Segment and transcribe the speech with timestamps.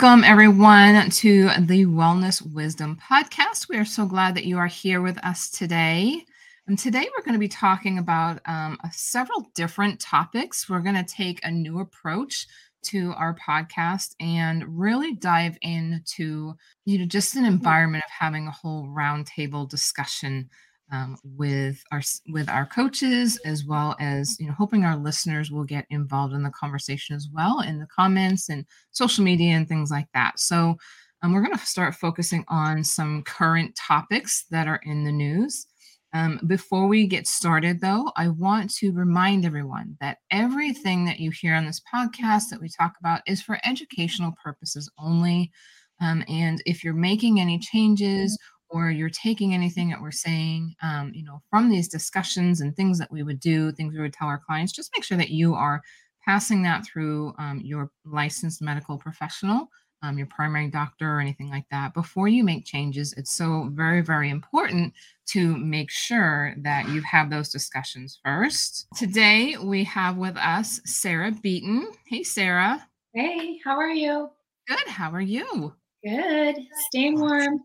[0.00, 3.68] Welcome, everyone, to the Wellness Wisdom Podcast.
[3.68, 6.24] We are so glad that you are here with us today.
[6.66, 10.70] And today we're going to be talking about um, several different topics.
[10.70, 12.46] We're going to take a new approach
[12.84, 16.54] to our podcast and really dive into
[16.86, 20.48] you know just an environment of having a whole roundtable discussion
[20.92, 25.64] um, with our with our coaches as well as you know hoping our listeners will
[25.64, 29.90] get involved in the conversation as well in the comments and social media and things
[29.90, 30.38] like that.
[30.40, 30.76] So
[31.22, 35.66] um, we're going to start focusing on some current topics that are in the news.
[36.12, 41.30] Um, before we get started though i want to remind everyone that everything that you
[41.30, 45.52] hear on this podcast that we talk about is for educational purposes only.
[46.00, 48.36] Um, and if you're making any changes
[48.70, 52.98] or you're taking anything that we're saying, um, you know, from these discussions and things
[52.98, 55.54] that we would do, things we would tell our clients, just make sure that you
[55.54, 55.82] are
[56.24, 59.68] passing that through um, your licensed medical professional,
[60.02, 63.12] um, your primary doctor, or anything like that before you make changes.
[63.14, 64.94] It's so very, very important
[65.26, 68.86] to make sure that you have those discussions first.
[68.96, 71.90] Today, we have with us Sarah Beaton.
[72.06, 72.86] Hey, Sarah.
[73.14, 74.30] Hey, how are you?
[74.68, 74.86] Good.
[74.86, 75.74] How are you?
[76.04, 76.56] Good.
[76.88, 77.60] Staying warm.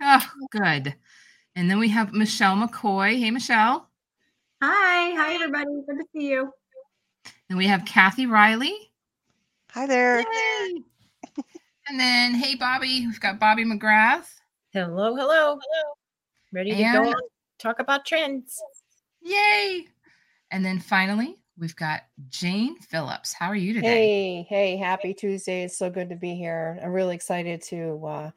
[0.00, 0.94] Oh, good.
[1.56, 3.18] And then we have Michelle McCoy.
[3.18, 3.88] Hey, Michelle.
[4.62, 5.14] Hi.
[5.14, 5.66] Hi, everybody.
[5.86, 6.52] Good to see you.
[7.48, 8.74] And we have Kathy Riley.
[9.72, 10.20] Hi there.
[10.20, 10.82] Yay.
[11.88, 13.06] and then, hey, Bobbi.
[13.06, 14.28] We've got Bobbi McGrath.
[14.72, 15.94] Hello, hello, hello.
[16.52, 17.14] Ready to go on,
[17.58, 18.62] talk about trends.
[19.22, 19.86] Yay.
[20.50, 23.32] And then finally, we've got Jane Phillips.
[23.32, 23.86] How are you today?
[23.86, 25.64] Hey, hey, happy Tuesday.
[25.64, 26.78] It's so good to be here.
[26.82, 28.30] I'm really excited to uh,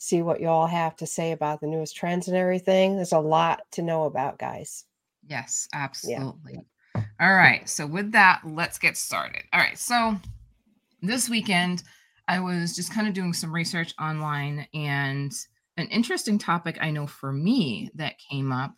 [0.00, 2.96] see what you all have to say about the newest trends and everything.
[2.96, 4.86] There's a lot to know about, guys.
[5.28, 6.58] Yes, absolutely.
[7.20, 7.68] All right.
[7.68, 9.42] So, with that, let's get started.
[9.52, 9.78] All right.
[9.78, 10.16] So,
[11.02, 11.82] this weekend,
[12.26, 15.32] I was just kind of doing some research online, and
[15.76, 18.74] an interesting topic I know for me that came up.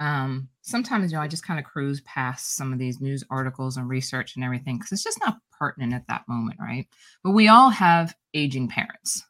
[0.00, 3.76] Um, sometimes, you know, I just kind of cruise past some of these news articles
[3.76, 6.88] and research and everything because it's just not pertinent at that moment, right?
[7.22, 9.22] But we all have aging parents,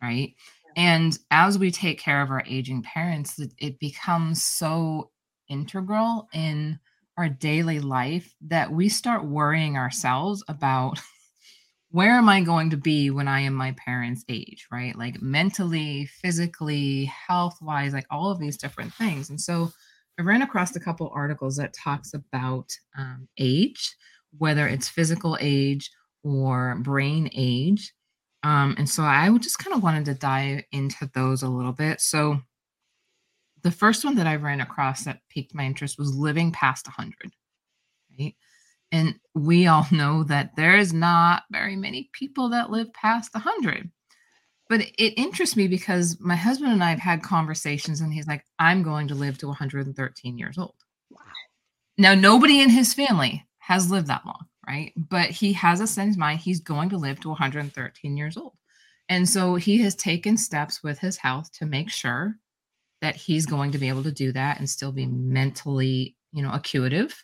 [0.00, 0.32] right?
[0.76, 5.10] And as we take care of our aging parents, it, becomes so
[5.48, 6.78] integral in
[7.16, 11.00] our daily life that we start worrying ourselves about
[11.90, 14.96] where am I going to be when I am my parents' age, right?
[14.96, 19.28] Like mentally, physically, health wise, like all of these different things.
[19.28, 19.70] And so
[20.18, 23.94] I ran across a couple articles that talks about um, age,
[24.38, 25.90] whether it's physical age
[26.22, 27.92] or brain age.
[28.42, 32.00] Um, and so I just kind of wanted to dive into those a little bit.
[32.00, 32.40] So
[33.62, 37.32] the first one that I ran across that piqued my interest was living past 100,
[38.18, 38.34] right?
[38.90, 43.90] And we all know that there is not very many people that live past 100.
[44.68, 48.44] But it interests me because my husband and I have had conversations, and he's like,
[48.58, 50.76] I'm going to live to 113 years old.
[51.10, 51.20] Wow.
[51.98, 54.92] Now, nobody in his family has lived that long, right?
[54.96, 58.54] But he has a in mind he's going to live to 113 years old.
[59.08, 62.36] And so he has taken steps with his health to make sure
[63.00, 66.52] that he's going to be able to do that and still be mentally, you know,
[66.52, 67.14] acuitive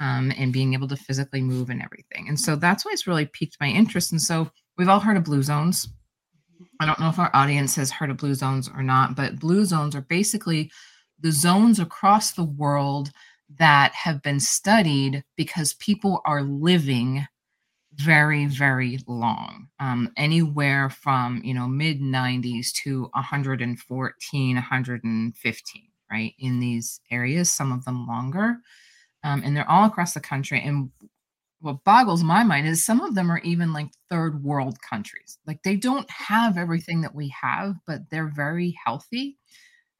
[0.00, 2.28] um, and being able to physically move and everything.
[2.28, 4.10] And so that's why it's really piqued my interest.
[4.10, 5.88] And so we've all heard of blue zones.
[6.80, 9.64] I don't know if our audience has heard of blue zones or not, but blue
[9.64, 10.70] zones are basically
[11.20, 13.10] the zones across the world
[13.58, 17.26] that have been studied because people are living
[17.94, 19.68] very very long.
[19.80, 27.72] Um, anywhere from you know mid 90s to 114 115 right in these areas some
[27.72, 28.58] of them longer.
[29.24, 30.62] Um, and they're all across the country.
[30.64, 30.90] And
[31.60, 35.38] what boggles my mind is some of them are even like third world countries.
[35.46, 39.38] Like they don't have everything that we have but they're very healthy.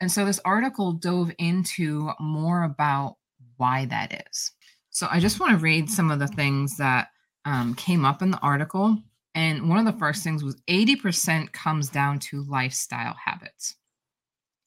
[0.00, 3.16] And so this article dove into more about
[3.58, 4.52] why that is
[4.90, 7.08] so i just want to read some of the things that
[7.48, 8.98] um, came up in the article.
[9.34, 13.76] And one of the first things was 80% comes down to lifestyle habits.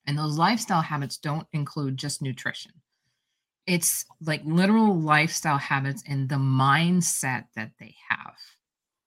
[0.08, 2.72] And those lifestyle habits don't include just nutrition,
[3.68, 8.34] it's like literal lifestyle habits and the mindset that they have.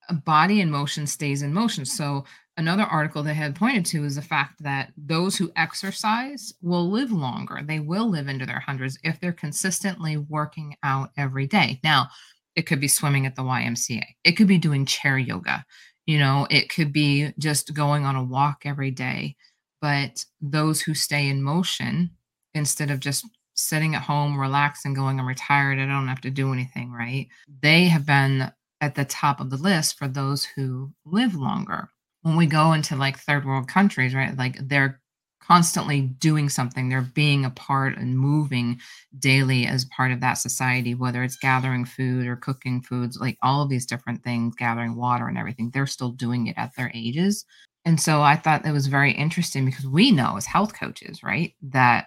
[0.08, 1.84] A body in motion stays in motion.
[1.84, 2.24] So,
[2.56, 7.12] another article they had pointed to is the fact that those who exercise will live
[7.12, 7.60] longer.
[7.62, 11.80] They will live into their hundreds if they're consistently working out every day.
[11.82, 12.08] Now,
[12.56, 14.04] it could be swimming at the YMCA.
[14.22, 15.64] It could be doing chair yoga.
[16.06, 19.36] You know, it could be just going on a walk every day.
[19.80, 22.10] But those who stay in motion
[22.54, 26.52] instead of just sitting at home, relaxing, going, I'm retired, I don't have to do
[26.52, 27.28] anything, right?
[27.60, 31.88] They have been at the top of the list for those who live longer.
[32.24, 34.36] When we go into like third world countries, right?
[34.36, 35.00] Like they're
[35.40, 38.80] constantly doing something, they're being a part and moving
[39.18, 43.62] daily as part of that society, whether it's gathering food or cooking foods, like all
[43.62, 47.44] of these different things, gathering water and everything, they're still doing it at their ages.
[47.84, 51.52] And so I thought it was very interesting because we know as health coaches, right,
[51.60, 52.06] that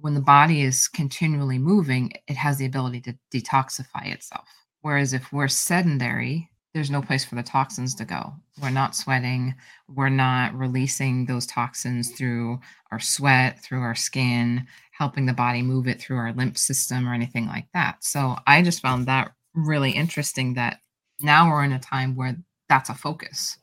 [0.00, 4.48] when the body is continually moving, it has the ability to detoxify itself.
[4.80, 8.34] Whereas if we're sedentary, there's no place for the toxins to go.
[8.60, 9.54] We're not sweating.
[9.88, 12.60] We're not releasing those toxins through
[12.90, 17.14] our sweat, through our skin, helping the body move it through our lymph system or
[17.14, 18.02] anything like that.
[18.02, 20.80] So I just found that really interesting that
[21.20, 22.36] now we're in a time where
[22.68, 23.56] that's a focus.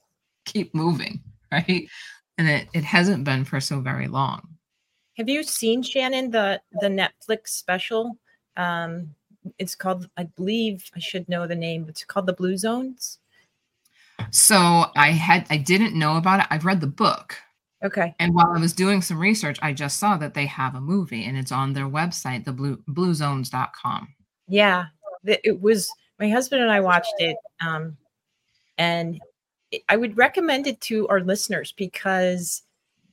[0.46, 1.22] Keep moving,
[1.52, 1.88] right?
[2.38, 4.42] And it, it hasn't been for so very long.
[5.18, 8.18] Have you seen Shannon the the Netflix special?
[8.56, 9.14] Um,
[9.58, 11.86] it's called, I believe, I should know the name.
[11.90, 13.20] It's called the Blue Zones.
[14.30, 16.48] So I had I didn't know about it.
[16.50, 17.38] I've read the book.
[17.84, 18.14] Okay.
[18.20, 21.26] And while I was doing some research, I just saw that they have a movie
[21.26, 24.08] and it's on their website, the blue bluezones.com.
[24.48, 24.86] Yeah.
[25.26, 25.90] It was
[26.20, 27.36] my husband and I watched it.
[27.60, 27.98] Um,
[28.78, 29.20] and
[29.90, 32.62] I would recommend it to our listeners because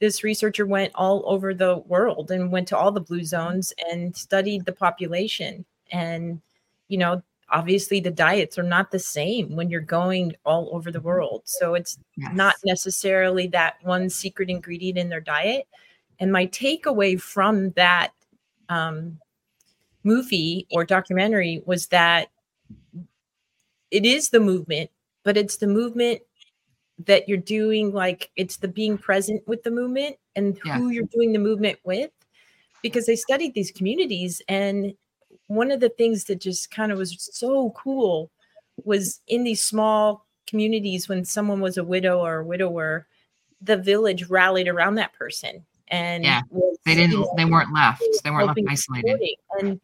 [0.01, 4.17] this researcher went all over the world and went to all the blue zones and
[4.17, 6.41] studied the population and
[6.89, 11.01] you know obviously the diets are not the same when you're going all over the
[11.01, 12.31] world so it's yes.
[12.35, 15.67] not necessarily that one secret ingredient in their diet
[16.21, 18.11] and my takeaway from that
[18.69, 19.19] um,
[20.05, 22.29] movie or documentary was that
[23.91, 24.91] it is the movement
[25.25, 26.21] but it's the movement
[27.07, 30.77] that you're doing like it's the being present with the movement and yeah.
[30.77, 32.11] who you're doing the movement with
[32.83, 34.95] because they studied these communities and
[35.49, 38.31] one of the things that just kind of was so cool
[38.85, 43.07] was in these small communities when someone was a widow or a widower
[43.61, 46.43] the village rallied around that person and yeah.
[46.85, 48.03] they didn't you know, they weren't left.
[48.23, 49.19] they weren't left isolated.
[49.59, 49.81] and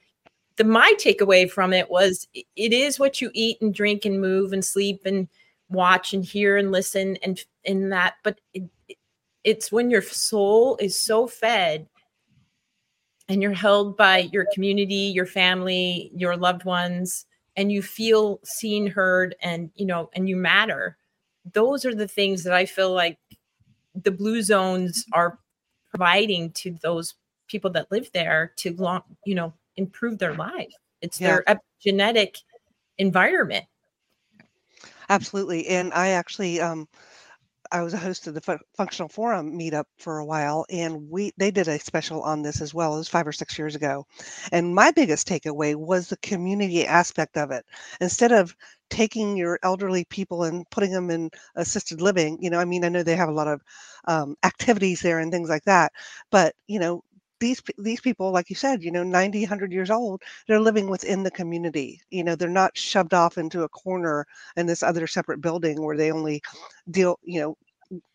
[0.56, 4.52] the my takeaway from it was it is what you eat and drink and move
[4.52, 5.28] and sleep and
[5.68, 8.62] watch and hear and listen and in that but it,
[9.42, 11.88] it's when your soul is so fed
[13.28, 17.26] and you're held by your community, your family, your loved ones,
[17.56, 20.96] and you feel seen, heard, and you know, and you matter.
[21.52, 23.18] Those are the things that I feel like
[23.94, 25.38] the blue zones are
[25.90, 27.14] providing to those
[27.46, 30.72] people that live there to long, you know, improve their life.
[31.00, 31.38] It's yeah.
[31.46, 32.38] their genetic
[32.98, 33.64] environment.
[35.08, 35.66] Absolutely.
[35.68, 36.88] And I actually um
[37.72, 41.50] I was a host of the Functional Forum meetup for a while, and we they
[41.50, 42.94] did a special on this as well.
[42.94, 44.06] It was five or six years ago,
[44.52, 47.64] and my biggest takeaway was the community aspect of it.
[48.00, 48.54] Instead of
[48.90, 52.88] taking your elderly people and putting them in assisted living, you know, I mean, I
[52.88, 53.60] know they have a lot of
[54.06, 55.92] um, activities there and things like that,
[56.30, 57.02] but you know,
[57.44, 61.22] these these people like you said you know 90 100 years old they're living within
[61.22, 65.42] the community you know they're not shoved off into a corner in this other separate
[65.42, 66.40] building where they only
[66.90, 67.54] deal you know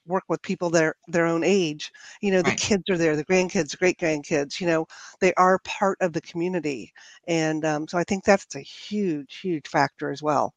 [0.07, 1.91] work with people their their own age.
[2.21, 2.59] You know the right.
[2.59, 4.87] kids are there the grandkids great grandkids you know
[5.21, 6.91] they are part of the community.
[7.27, 10.53] And um, so i think that's a huge huge factor as well.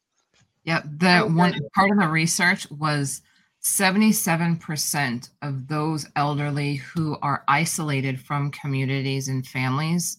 [0.63, 3.21] Yeah the one part of the research was
[3.63, 10.17] 77% of those elderly who are isolated from communities and families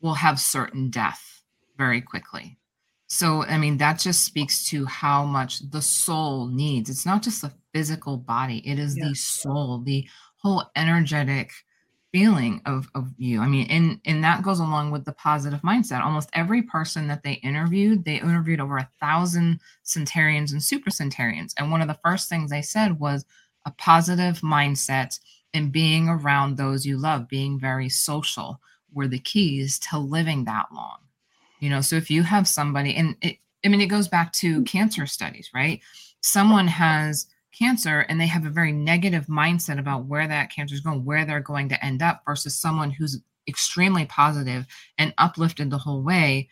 [0.00, 1.42] will have certain death
[1.76, 2.58] very quickly.
[3.06, 6.88] So, I mean, that just speaks to how much the soul needs.
[6.90, 9.08] It's not just the physical body, it is yeah.
[9.08, 10.08] the soul, the
[10.42, 11.52] whole energetic
[12.18, 13.40] feeling of of you.
[13.40, 16.04] I mean, and and that goes along with the positive mindset.
[16.04, 21.54] Almost every person that they interviewed, they interviewed over a thousand centurions and super centurions.
[21.58, 23.24] And one of the first things they said was
[23.66, 25.18] a positive mindset
[25.54, 28.60] and being around those you love, being very social
[28.92, 30.98] were the keys to living that long.
[31.60, 34.64] You know, so if you have somebody, and it, I mean, it goes back to
[34.64, 35.80] cancer studies, right?
[36.20, 37.26] Someone has
[37.56, 41.24] cancer and they have a very negative mindset about where that cancer is going, where
[41.24, 44.66] they're going to end up, versus someone who's extremely positive
[44.98, 46.48] and uplifted the whole way,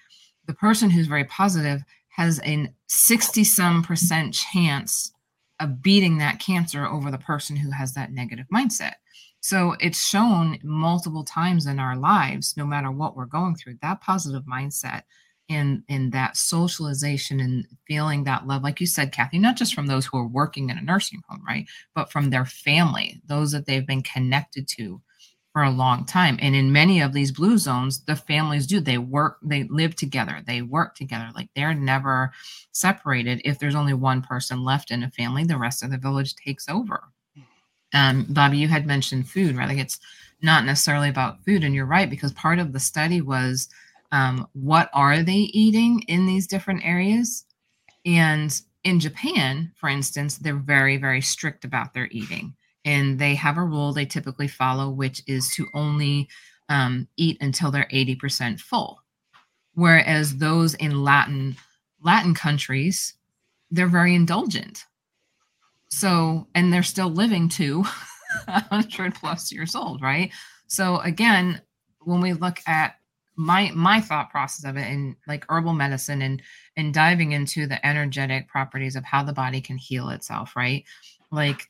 [0.46, 5.12] the person who's very positive has a 60 some percent chance
[5.60, 8.94] of beating that cancer over the person who has that negative mindset.
[9.40, 14.00] So it's shown multiple times in our lives, no matter what we're going through, that
[14.00, 15.02] positive mindset
[15.48, 19.86] in in that socialization and feeling that love like you said kathy not just from
[19.86, 23.66] those who are working in a nursing home right but from their family those that
[23.66, 25.00] they've been connected to
[25.56, 26.36] for a long time.
[26.42, 28.78] And in many of these blue zones, the families do.
[28.78, 31.30] They work, they live together, they work together.
[31.34, 32.30] Like they're never
[32.72, 33.40] separated.
[33.42, 36.68] If there's only one person left in a family, the rest of the village takes
[36.68, 37.04] over.
[37.94, 39.66] Um, Bobbi, you had mentioned food, right?
[39.66, 39.98] Like it's
[40.42, 41.64] not necessarily about food.
[41.64, 43.70] And you're right, because part of the study was
[44.16, 47.44] um, what are they eating in these different areas?
[48.06, 52.54] And in Japan, for instance, they're very, very strict about their eating
[52.86, 56.28] and they have a rule they typically follow, which is to only
[56.70, 59.02] um, eat until they're 80% full.
[59.74, 61.56] Whereas those in Latin
[62.00, 63.14] Latin countries,
[63.70, 64.84] they're very indulgent.
[65.88, 67.82] So, and they're still living to
[68.46, 70.30] 100 plus years old, right?
[70.68, 71.60] So again,
[72.00, 72.94] when we look at
[73.36, 76.42] my my thought process of it and like herbal medicine and
[76.76, 80.84] and diving into the energetic properties of how the body can heal itself, right?
[81.30, 81.68] Like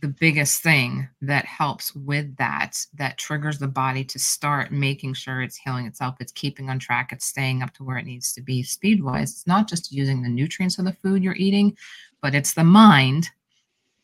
[0.00, 5.42] the biggest thing that helps with that that triggers the body to start making sure
[5.42, 8.40] it's healing itself it's keeping on track it's staying up to where it needs to
[8.40, 11.76] be speed wise it's not just using the nutrients of the food you're eating
[12.22, 13.28] but it's the mind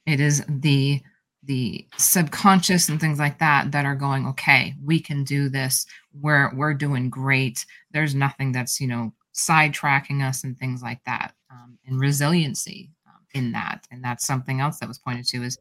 [0.06, 1.00] it is the
[1.46, 5.86] the subconscious and things like that that are going okay we can do this
[6.20, 11.32] we're we're doing great there's nothing that's you know sidetracking us and things like that
[11.50, 12.90] um, and resiliency
[13.36, 13.86] in that.
[13.90, 15.58] And that's something else that was pointed to is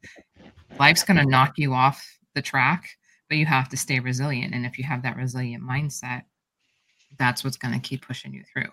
[0.80, 2.90] life's going to knock you off the track,
[3.30, 4.56] but you have to stay resilient.
[4.56, 6.24] And if you have that resilient mindset,
[7.20, 8.70] that's what's going to keep pushing you through.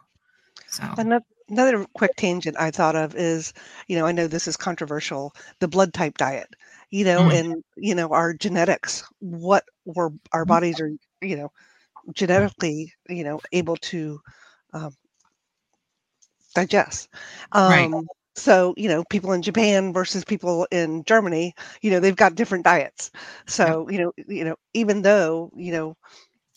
[0.68, 3.52] So another, another quick tangent I thought of is,
[3.86, 6.48] you know, I know this is controversial, the blood type diet,
[6.90, 7.32] you know, mm.
[7.38, 10.48] and you know, our genetics, what we're our mm-hmm.
[10.48, 10.90] bodies are,
[11.20, 11.52] you know,
[12.14, 14.20] genetically, you know, able to
[14.72, 14.92] um,
[16.54, 17.08] digest.
[17.52, 18.04] Um, right
[18.34, 22.64] so you know people in japan versus people in germany you know they've got different
[22.64, 23.10] diets
[23.46, 25.94] so you know you know even though you know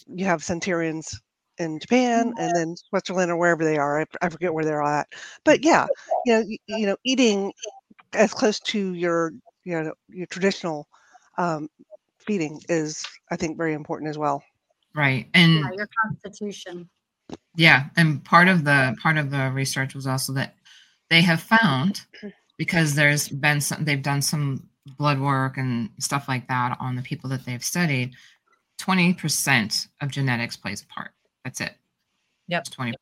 [0.08, 1.20] you have centurions
[1.58, 5.08] in japan and then switzerland or wherever they are i, I forget where they're at.
[5.44, 5.88] But yeah
[6.26, 7.54] you know you, you, know eating
[8.14, 9.32] as close to your
[9.64, 10.88] you know your traditional
[11.38, 11.70] um,
[12.20, 14.44] feeding is i think very important as well.
[14.96, 16.90] Right and yeah, your constitution.
[17.56, 20.56] Yeah and part of the part of the research was also that
[21.10, 22.02] they have found
[22.58, 27.02] because there's been some they've done some blood work and stuff like that on the
[27.02, 28.14] people that they've studied
[28.80, 31.12] 20% of genetics plays a part
[31.46, 31.74] that's it
[32.48, 32.94] yep 20%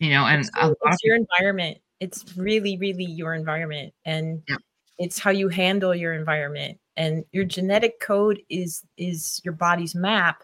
[0.00, 4.58] you know and it's, it's your environment it's really really your environment and yep.
[4.98, 10.42] it's how you handle your environment and your genetic code is is your body's map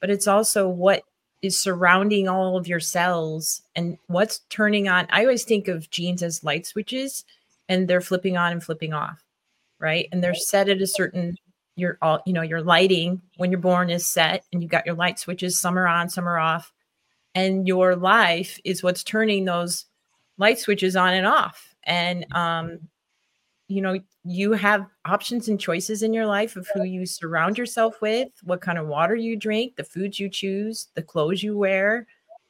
[0.00, 1.02] but it's also what
[1.42, 5.06] is surrounding all of your cells and what's turning on.
[5.10, 7.24] I always think of genes as light switches
[7.68, 9.22] and they're flipping on and flipping off,
[9.78, 10.08] right?
[10.12, 11.36] And they're set at a certain
[11.76, 14.94] your all you know your lighting when you're born is set and you've got your
[14.94, 16.72] light switches some are on some are off
[17.34, 19.84] and your life is what's turning those
[20.38, 21.74] light switches on and off.
[21.84, 22.80] And um
[23.68, 28.00] you know you have options and choices in your life of who you surround yourself
[28.00, 32.06] with what kind of water you drink the foods you choose the clothes you wear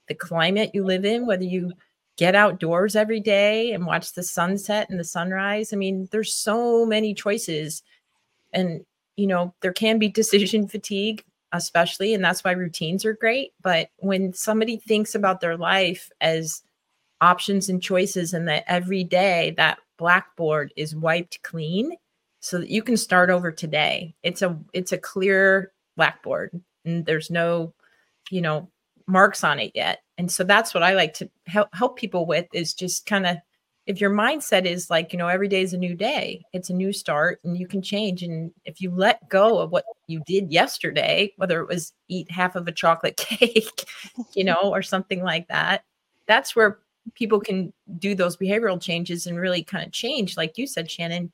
[0.09, 1.73] the climate you live in whether you
[2.17, 5.73] get outdoors every day and watch the sunset and the sunrise.
[5.73, 7.83] I mean there's so many choices.
[8.53, 8.85] And
[9.17, 13.89] you know there can be decision fatigue especially and that's why routines are great but
[13.99, 16.63] when somebody thinks about their life as
[17.21, 21.93] options and choices and that every day that blackboard is wiped clean
[22.41, 26.51] so that you can start over today it's a it's a clear blackboard
[26.85, 27.73] and there's no
[28.31, 28.69] you know
[29.07, 30.01] marks on it yet.
[30.19, 33.37] And so that's what i like to help help people with is just kind of
[33.87, 36.75] if your mindset is like you know every day is a new day it's a
[36.75, 40.53] new start and you can change and if you let go of what you did
[40.53, 43.89] yesterday whether it was eat half of a chocolate cake
[44.35, 45.85] you know or something like that
[46.27, 46.79] that's where
[47.15, 51.33] people can do those behavioral changes and really kind of change like you said shannon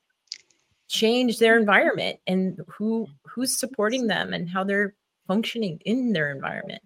[0.92, 1.61] change their mm-hmm.
[1.61, 4.94] environment and who who's supporting them and how they're
[5.26, 6.82] functioning in their environment.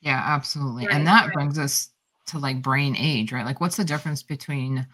[0.00, 1.90] Yeah absolutely right, and that brings us
[2.26, 3.46] to like brain age right?
[3.46, 4.86] Like what's the difference between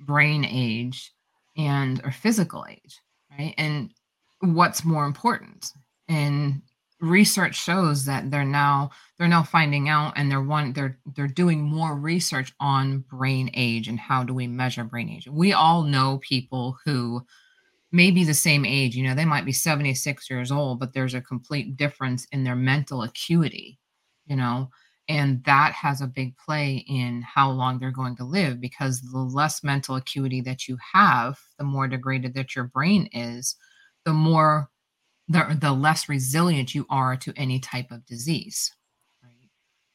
[0.00, 1.12] brain age
[1.56, 3.54] and or physical age right?
[3.58, 3.92] And
[4.40, 5.72] what's more important?
[6.08, 6.62] And
[7.00, 11.60] research shows that they're now they're now finding out and they're one they're they're doing
[11.60, 15.26] more research on brain age and how do we measure brain age.
[15.28, 17.22] We all know people who
[17.90, 21.14] may be the same age you know they might be 76 years old but there's
[21.14, 23.78] a complete difference in their mental acuity
[24.26, 24.70] you know
[25.12, 29.18] and that has a big play in how long they're going to live because the
[29.18, 33.54] less mental acuity that you have the more degraded that your brain is
[34.06, 34.70] the more
[35.28, 38.72] the, the less resilient you are to any type of disease.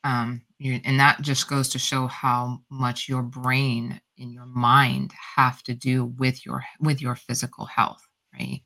[0.03, 5.11] Um, you, and that just goes to show how much your brain and your mind
[5.35, 8.01] have to do with your with your physical health,
[8.33, 8.61] right?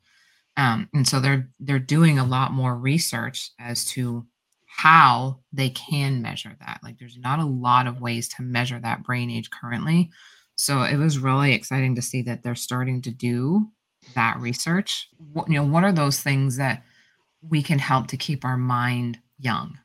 [0.56, 4.24] Um, and so they're they're doing a lot more research as to
[4.74, 6.80] how they can measure that.
[6.82, 10.10] Like there's not a lot of ways to measure that brain age currently.
[10.56, 13.68] So it was really exciting to see that they're starting to do
[14.14, 15.08] that research.
[15.32, 16.82] What, you know, what are those things that
[17.42, 19.78] we can help to keep our mind young?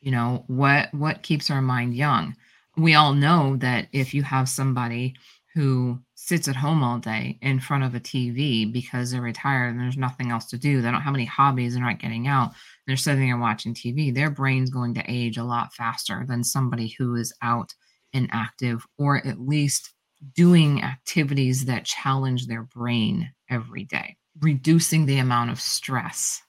[0.00, 2.36] You know, what what keeps our mind young?
[2.76, 5.16] We all know that if you have somebody
[5.54, 9.78] who sits at home all day in front of a TV because they're retired and
[9.78, 12.50] there's nothing else to do, they don't have any hobbies, they're not getting out,
[12.86, 16.94] they're sitting there watching TV, their brain's going to age a lot faster than somebody
[16.98, 17.72] who is out
[18.12, 19.92] and active or at least
[20.34, 26.42] doing activities that challenge their brain every day, reducing the amount of stress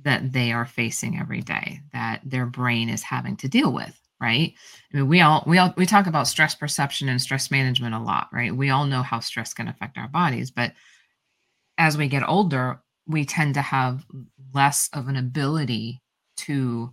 [0.00, 4.54] that they are facing every day that their brain is having to deal with right?
[4.92, 7.98] I mean we all we all we talk about stress perception and stress management a
[7.98, 8.54] lot right?
[8.54, 10.72] We all know how stress can affect our bodies but
[11.78, 14.06] as we get older we tend to have
[14.54, 16.00] less of an ability
[16.36, 16.92] to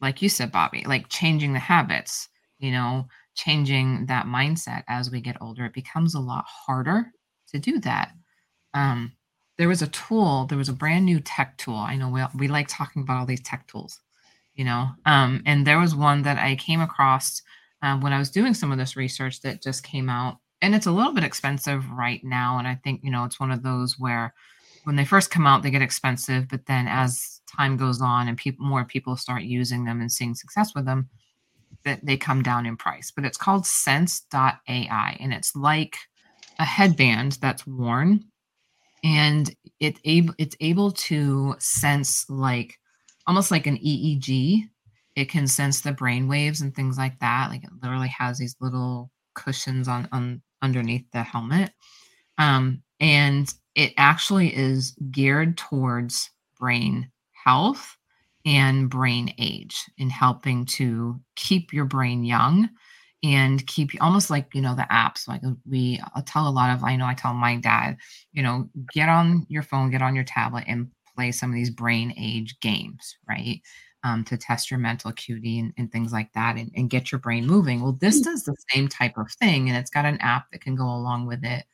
[0.00, 2.28] like you said bobbi like changing the habits
[2.58, 7.12] you know changing that mindset as we get older it becomes a lot harder
[7.54, 8.12] to do that.
[8.74, 9.12] Um,
[9.56, 11.76] there was a tool there was a brand new tech tool.
[11.76, 14.00] I know we, we like talking about all these tech tools
[14.54, 14.88] you know?
[15.06, 17.42] Um, and there was one that i came across
[17.82, 20.86] um, when i was doing some of this research that just came out and it's
[20.86, 23.98] a little bit expensive right now and i think you know it's one of those
[23.98, 24.32] where
[24.84, 28.38] when they first come out they get expensive but then as time goes on and
[28.38, 31.08] people more people start using them and seeing success with them
[31.84, 33.12] that they come down in price.
[33.14, 35.96] But it's called Sens.ai and it's like
[36.58, 38.24] a headband that's worn
[39.02, 42.78] and it able it's able to sense like
[43.26, 44.68] almost like an EEG.
[45.16, 47.48] It can sense the brain waves and things like that.
[47.50, 51.70] Like it literally has these little cushions on, on underneath the helmet.
[52.38, 57.10] Um, and it actually is geared towards brain
[57.44, 57.96] health
[58.44, 62.68] and brain age in helping to keep your brain young
[63.22, 66.84] and keep almost like you know the apps like we I'll tell a lot of
[66.84, 67.96] i know i tell my dad
[68.32, 71.70] you know get on your phone get on your tablet and play some of these
[71.70, 73.60] brain age games right
[74.02, 77.18] um, to test your mental acuity and, and things like that and, and, get your
[77.18, 78.24] brain moving well this mm.
[78.24, 81.26] does the same type of thing and it's got an app that can go along
[81.26, 81.64] with it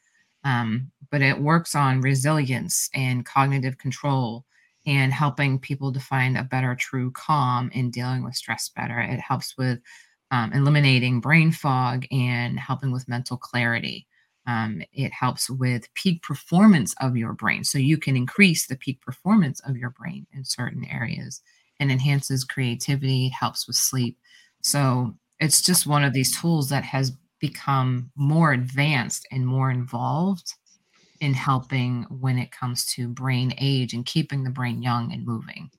[0.45, 4.45] um, but it works on resilience and cognitive control
[4.87, 9.21] and helping people to find a better true calm in dealing with stress better it
[9.21, 9.81] helps with
[10.31, 14.07] um, eliminating brain fog and helping with mental clarity.
[14.47, 17.63] Um, it helps with peak performance of your brain.
[17.65, 21.43] So you can increase the peak performance of your brain in certain areas
[21.79, 24.19] and enhances creativity, helps with sleep.
[24.63, 30.55] So it's just one of these tools that has become more advanced and more involved
[31.21, 35.71] in helping when it comes to brain age and keeping the brain young and moving.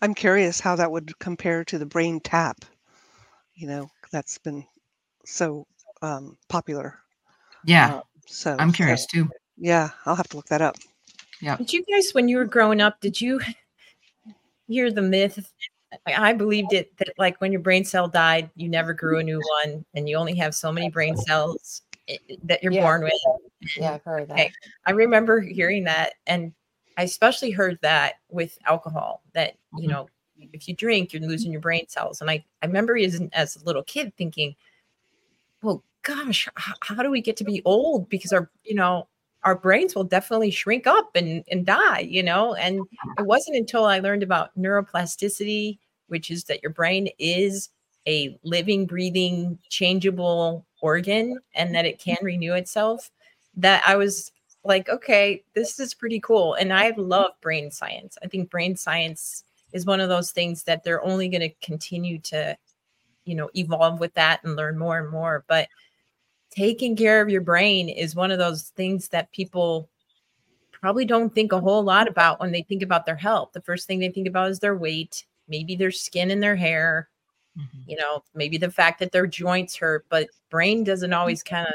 [0.00, 2.64] I'm curious how that would compare to the BrainTap
[3.54, 4.66] you know that's been
[5.24, 5.66] so
[6.02, 6.98] um, popular.
[7.64, 7.96] Yeah.
[7.96, 9.28] Uh, so I'm curious too.
[9.56, 10.76] Yeah, I'll have to look that up.
[11.40, 11.56] Yeah.
[11.56, 13.40] Did you guys, when you were growing up, did you
[14.66, 15.52] hear the myth?
[16.06, 19.40] I believed it that like when your brain cell died, you never grew a new
[19.62, 21.82] one, and you only have so many brain cells
[22.42, 22.82] that you're yeah.
[22.82, 23.12] born with.
[23.76, 24.34] Yeah, I've heard that.
[24.34, 24.52] Okay.
[24.86, 26.52] I remember hearing that, and
[26.98, 29.22] I especially heard that with alcohol.
[29.34, 29.90] That you mm-hmm.
[29.90, 30.08] know,
[30.52, 32.20] if you drink, you're losing your brain cells.
[32.20, 34.56] And I, I remember as, as a little kid thinking,
[35.62, 38.08] well, gosh, how, do we get to be old?
[38.08, 39.08] Because our, you know,
[39.42, 42.54] our brains will definitely shrink up and, and die, you know?
[42.54, 42.80] And
[43.18, 47.70] it wasn't until I learned about neuroplasticity, which is that your brain is
[48.06, 53.10] a living, breathing, changeable organ and that it can renew itself,
[53.56, 54.30] that I was
[54.62, 56.54] like, okay, this is pretty cool.
[56.54, 58.16] And I love brain science.
[58.22, 62.18] I think brain science is one of those things that they're only going to continue
[62.20, 62.56] to
[63.24, 65.68] you know evolve with that and learn more and more but
[66.54, 69.88] taking care of your brain is one of those things that people
[70.70, 73.50] probably don't think a whole lot about when they think about their health.
[73.52, 77.08] The first thing they think about is their weight maybe their skin and their hair
[77.58, 77.90] mm-hmm.
[77.90, 81.74] you know maybe the fact that their joints hurt but brain doesn't always kind of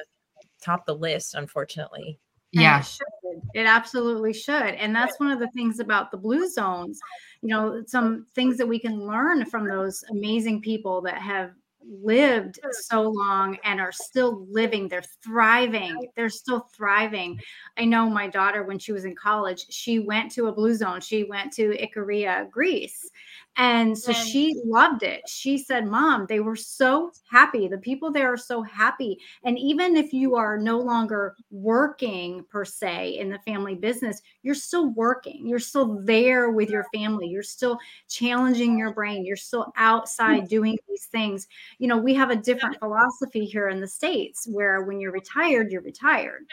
[0.61, 2.19] top the list unfortunately.
[2.51, 2.83] Yeah
[3.23, 4.73] it, it absolutely should.
[4.73, 6.99] And that's one of the things about the blue zones
[7.41, 11.51] you know some things that we can learn from those amazing people that have
[11.89, 14.87] lived so long and are still living.
[14.87, 16.09] They're thriving.
[16.15, 17.41] They're still thriving.
[17.77, 21.01] I know my daughter, when she was in college, she went to a blue zone.
[21.01, 23.09] She went to Ikaria, Greece.
[23.57, 25.27] And so she loved it.
[25.27, 27.67] She said, Mom, they were so happy.
[27.67, 29.19] The people there are so happy.
[29.43, 34.55] And even if you are no longer working per se in the family business, you're
[34.55, 35.45] still working.
[35.45, 37.27] You're still there with your family.
[37.27, 39.25] You're still challenging your brain.
[39.25, 41.47] You're still outside doing these things.
[41.79, 45.69] You know, we have a different philosophy here in the States where when you're retired,
[45.69, 46.45] you're retired.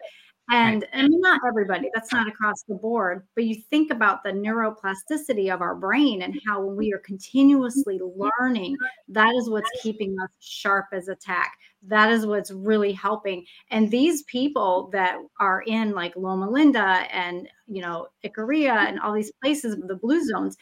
[0.48, 1.04] And right.
[1.04, 5.52] I mean, not everybody, that's not across the board, but you think about the neuroplasticity
[5.52, 8.76] of our brain and how when we are continuously learning,
[9.08, 11.58] that is what's keeping us sharp as a tack.
[11.82, 13.44] That is what's really helping.
[13.70, 19.14] And these people that are in like Loma Linda and, you know, Ikaria and all
[19.14, 20.56] these places, the blue zones,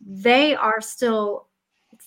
[0.00, 1.48] they are still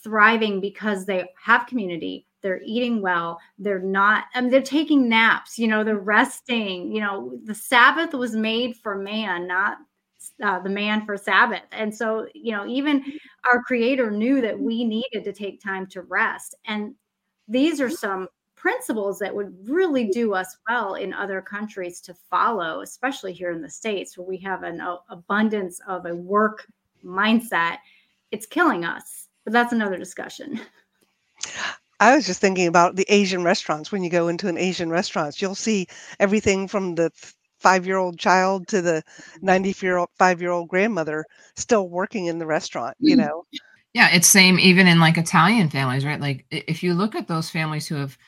[0.04, 5.58] thriving because they have community they're eating well they're not I mean, they're taking naps
[5.58, 9.78] you know they're resting you know the sabbath was made for man not
[10.44, 11.64] uh, the man for sabbath.
[11.72, 13.04] And so you know even
[13.52, 16.56] our creator knew that we needed to take time to rest.
[16.66, 16.96] And
[17.48, 22.82] these are some principles that would really do us well in other countries to follow
[22.82, 26.66] especially here in the states where we have an uh, abundance of a work
[27.04, 27.78] mindset.
[28.32, 30.60] It's killing us but that's another discussion
[32.06, 33.92] I was just thinking about the Asian restaurants.
[33.92, 35.88] When you go into an Asian restaurant, you'll see
[36.20, 37.10] everything from the
[37.58, 39.02] five-year-old child to the
[39.42, 42.96] 90-year-old five-year-old grandmother still working in the restaurant.
[43.00, 43.26] You mm.
[43.26, 43.46] know.
[43.96, 46.22] Yeah, it's same even in like Italian families, right?
[46.22, 48.20] Like if you look at those families who have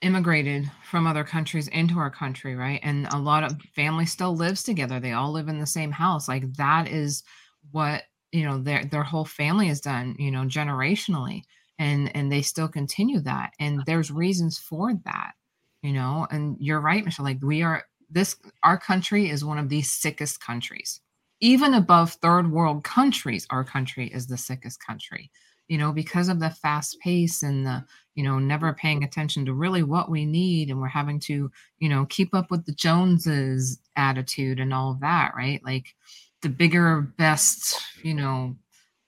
[0.00, 2.80] immigrated from other countries into our country, right?
[2.82, 4.98] And a lot of families still lives together.
[4.98, 6.26] They all live in the same house.
[6.26, 7.22] Like that is
[7.70, 11.42] what, you know, their their whole family has done, you know, generationally
[11.78, 15.32] and and they still continue that and there's reasons for that
[15.82, 19.68] you know and you're right michelle like we are this our country is one of
[19.68, 21.00] the sickest countries.
[21.40, 25.30] Even above third world countries our country is the sickest country
[25.68, 27.84] you know because of the fast pace and the
[28.14, 31.88] you know never paying attention to really what we need and we're having to you
[31.88, 35.62] know keep up with the joneses attitude and all of that right?
[35.64, 35.94] Like
[36.42, 38.56] the bigger best you know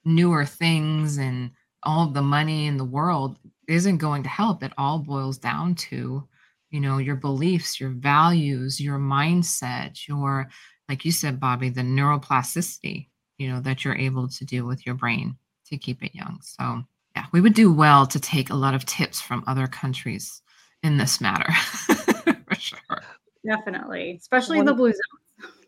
[0.05, 1.51] newer things and
[1.83, 3.39] all of the money in the world
[3.69, 4.63] isn't going to help.
[4.63, 6.27] It all boils down to,
[6.71, 10.49] you know, your beliefs, your values, your mindset, your,
[10.89, 14.95] like you said, Bobbi, the neuroplasticity, you know, that you're able to do with your
[14.95, 15.37] brain
[15.67, 16.39] to keep it young.
[16.43, 16.83] So,
[17.15, 20.43] yeah, we would do well to take a lot of tips from other countries
[20.83, 22.79] in this matter, for sure.
[23.47, 25.18] Definitely, especially One, the blue zone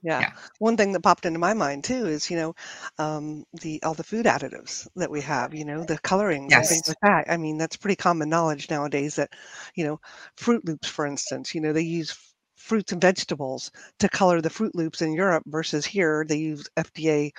[0.03, 0.21] yeah.
[0.21, 0.33] yeah.
[0.59, 2.55] One thing that popped into my mind too is, you know,
[2.99, 6.89] um, the all the food additives that we have, you know, the colorings and things
[6.89, 7.33] like that.
[7.33, 9.31] I mean, that's pretty common knowledge nowadays that,
[9.75, 10.01] you know,
[10.37, 12.17] Froot Loops, for instance, you know, they use
[12.57, 17.33] fruits and vegetables to color the Froot Loops in Europe versus here they use FDA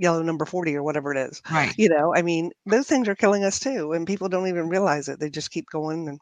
[0.00, 1.42] yellow number 40 or whatever it is.
[1.50, 1.72] Right.
[1.78, 3.92] You know, I mean, those things are killing us too.
[3.92, 5.20] And people don't even realize it.
[5.20, 6.20] They just keep going and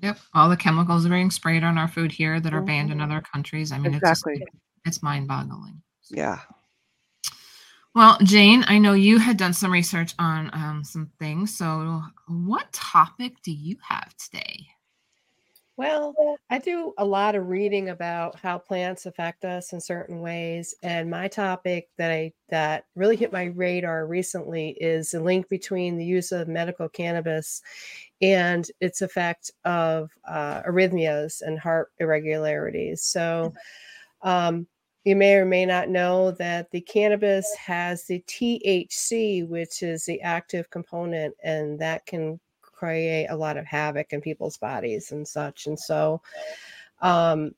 [0.00, 0.18] Yep.
[0.34, 3.12] All the chemicals are being sprayed on our food here that are banned in mm-hmm.
[3.12, 3.70] other countries.
[3.70, 4.32] I mean, exactly.
[4.32, 4.50] it's just,
[4.84, 5.82] it's mind boggling.
[6.10, 6.40] Yeah.
[7.94, 11.56] Well, Jane, I know you had done some research on um, some things.
[11.56, 14.66] So, what topic do you have today?
[15.76, 16.14] Well,
[16.48, 21.10] I do a lot of reading about how plants affect us in certain ways, and
[21.10, 26.04] my topic that I that really hit my radar recently is the link between the
[26.04, 27.62] use of medical cannabis
[28.22, 33.02] and its effect of uh, arrhythmias and heart irregularities.
[33.02, 33.52] So,
[34.22, 34.66] um,
[35.04, 40.20] you may or may not know that the cannabis has the THC, which is the
[40.22, 45.66] active component, and that can create a lot of havoc in people's bodies and such.
[45.66, 46.20] And so,
[47.00, 47.52] um,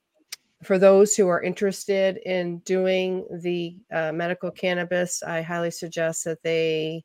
[0.63, 6.41] for those who are interested in doing the uh, medical cannabis, I highly suggest that
[6.41, 7.03] they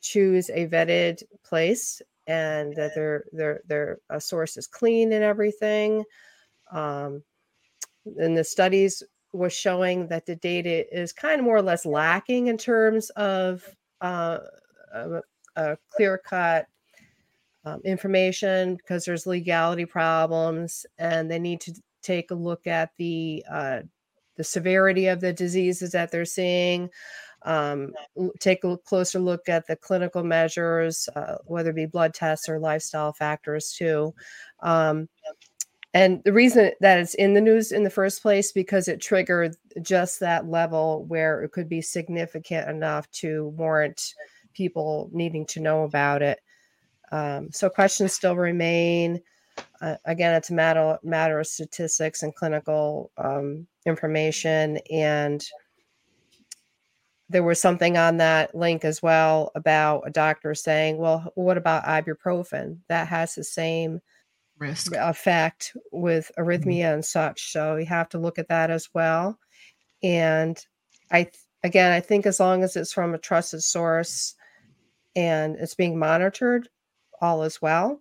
[0.00, 6.04] choose a vetted place and that their their their uh, source is clean and everything.
[6.70, 7.22] Um,
[8.18, 12.46] and the studies was showing that the data is kind of more or less lacking
[12.46, 13.62] in terms of
[14.00, 14.38] uh,
[15.56, 16.66] a, clear cut
[17.64, 23.44] um, information because there's legality problems and they need to take a look at the
[23.50, 23.80] uh,
[24.36, 26.88] the severity of the diseases that they're seeing
[27.42, 27.92] um,
[28.38, 32.58] take a closer look at the clinical measures uh, whether it be blood tests or
[32.58, 34.14] lifestyle factors too
[34.62, 35.08] um,
[35.96, 39.56] and the reason that it's in the news in the first place because it triggered
[39.82, 44.14] just that level where it could be significant enough to warrant
[44.54, 46.40] people needing to know about it
[47.12, 49.22] Um, so questions still remain.
[49.80, 55.44] Uh, again, it's a matter matter of statistics and clinical um, information, and
[57.28, 61.84] there was something on that link as well about a doctor saying, "Well, what about
[61.84, 62.78] ibuprofen?
[62.88, 64.00] That has the same
[64.58, 66.70] risk effect with Mm-hmm.
[66.70, 69.38] arrhythmia and such." So you have to look at that as well.
[70.02, 70.58] And
[71.10, 74.34] I, th- again, I think as long as it's from a trusted source
[75.14, 76.68] and it's being monitored,
[77.20, 78.00] all is well.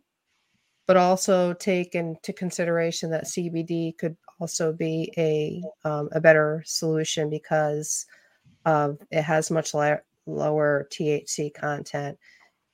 [0.87, 7.29] But also take into consideration that CBD could also be a um, a better solution
[7.29, 8.05] because
[8.65, 9.95] of it has much li-
[10.27, 12.19] lower THC content.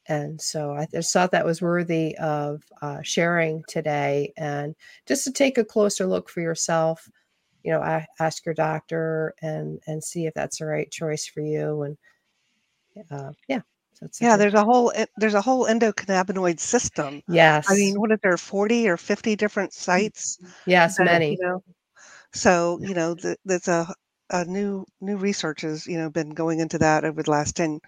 [0.07, 4.75] And so I just thought that was worthy of uh, sharing today, and
[5.07, 7.09] just to take a closer look for yourself.
[7.63, 11.41] You know, I, ask your doctor and and see if that's the right choice for
[11.41, 11.83] you.
[11.83, 11.97] And
[13.11, 13.61] uh, yeah,
[13.93, 17.21] so it's a Yeah, there's a whole there's a whole endocannabinoid system.
[17.29, 20.37] yes, I mean, what is there are 40 or 50 different sites?
[20.65, 21.33] yes, that, many.
[21.33, 21.63] You know,
[22.33, 23.93] so you know, th- there's a,
[24.31, 27.79] a new new research has you know been going into that over the last 10,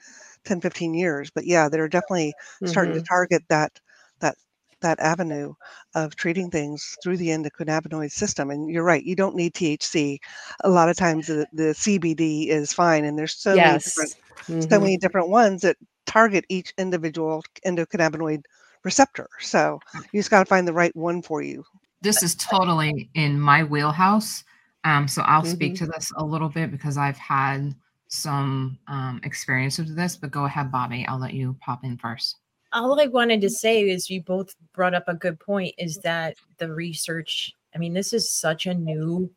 [0.46, 1.30] 10 15 years.
[1.32, 2.96] But yeah, they're definitely starting Mhm.
[2.96, 3.80] to target that
[4.20, 4.36] that
[4.82, 5.54] that avenue
[5.96, 8.50] of treating things through the endocannabinoid system.
[8.52, 10.20] And you're right, you don't need THC.
[10.64, 14.70] A lot of times the, the CBD is fine, and there's so many different yes,
[14.72, 18.42] so many different ones that target each individual endocannabinoid
[18.84, 19.28] receptor.
[19.40, 21.64] So you just got to find the right one for you.
[22.02, 24.44] this is totally in my wheelhouse.
[24.84, 25.78] Um, so I'll speak Mm-hmm.
[25.78, 27.76] to this a little bit because I've had
[28.14, 30.16] some um, experience with this.
[30.16, 31.06] But go ahead, Bobbi.
[31.08, 32.38] I'll let you pop in first.
[32.72, 36.36] all I wanted to say is you both brought up a good point is that
[36.58, 39.30] the research, I mean, this is such a new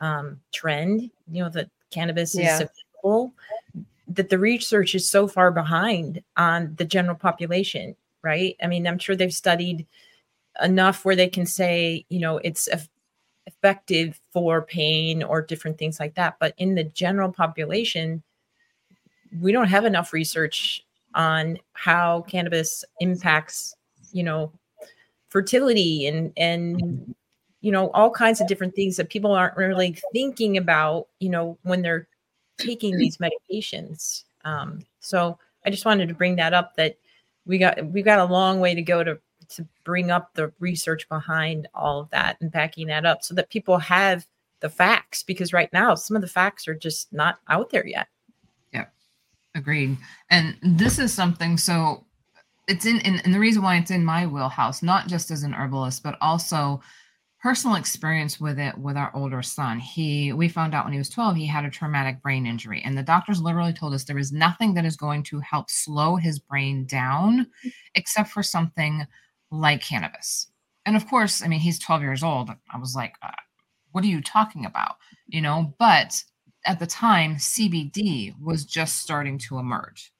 [0.00, 2.54] um, trend, you know, that cannabis Yeah.
[2.54, 2.68] is
[3.02, 3.32] available,
[4.08, 8.56] that the research is so far behind on the general population, right?
[8.62, 9.86] I mean, I'm sure they've studied
[10.62, 12.68] enough where they can say, you know, it's
[13.58, 16.36] effective for pain or different things like that.
[16.38, 18.22] But in the general population,
[19.40, 23.74] we don't have enough research on how cannabis impacts,
[24.12, 24.52] you know,
[25.30, 27.14] fertility and and
[27.60, 31.58] you know all kinds of different things that people aren't really thinking about, you know,
[31.62, 32.08] when they're
[32.58, 34.24] taking these medications.
[34.44, 36.96] Um, so I just wanted to bring that up that
[37.46, 39.18] we got we got a long way to go to
[39.50, 43.50] to bring up the research behind all of that and backing that up so that
[43.50, 44.26] people have
[44.60, 48.08] the facts because right now some of the facts are just not out there yet.
[48.72, 48.86] Yeah.
[49.54, 49.96] Agreed.
[50.30, 52.04] And this is something so
[52.66, 55.54] it's in and, and the reason why it's in my wheelhouse, not just as an
[55.54, 56.82] herbalist, but also
[57.40, 59.78] personal experience with it with our older son.
[59.78, 62.98] He we found out when he was 12 he had a traumatic brain injury and
[62.98, 66.38] the doctors literally told us there is nothing that is going to help slow his
[66.38, 67.46] brain down
[67.94, 69.06] except for something
[69.50, 70.48] like cannabis.
[70.86, 72.50] And of course, I mean he's 12 years old.
[72.72, 73.30] I was like, uh,
[73.92, 74.96] what are you talking about?
[75.26, 76.22] You know, but
[76.64, 80.12] at the time, CBD was just starting to emerge.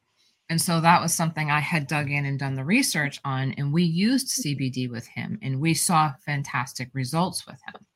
[0.51, 3.53] And so that was something I had dug in and done the research on.
[3.59, 7.87] And we used CBD with him and we saw fantastic results with him.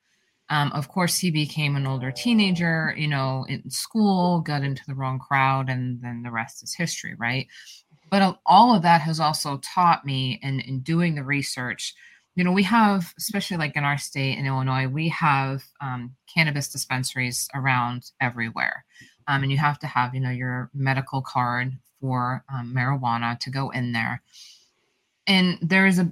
[0.50, 4.94] Um, of course, he became an older teenager, you know, in school, got into the
[4.94, 7.46] wrong crowd, and then the rest is history, right?
[8.12, 11.94] But all of that has also taught me in, in doing the research
[12.34, 16.68] you know, we have, especially like in our state in Illinois, we have um, cannabis
[16.68, 18.84] dispensaries around everywhere.
[19.28, 23.50] Um, and you have to have, you know, your medical card for um, marijuana to
[23.50, 24.22] go in there.
[25.26, 26.10] And there is a,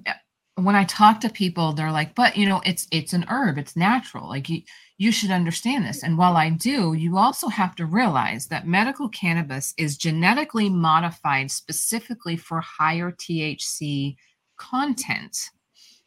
[0.57, 3.75] when I talk to people, they're like, but you know, it's it's an herb, it's
[3.75, 4.29] natural.
[4.29, 4.63] Like you
[5.01, 6.03] you should understand this.
[6.03, 11.51] And while I do, you also have to realize that medical cannabis is genetically modified
[11.51, 14.17] specifically for higher THC
[14.59, 15.39] content.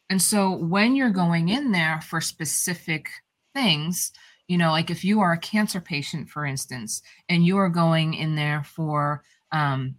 [0.08, 3.10] And so when you're going in there for specific
[3.52, 4.12] things,
[4.46, 8.14] you know, like if you are a cancer patient, for instance, and you are going
[8.14, 9.96] in there for um,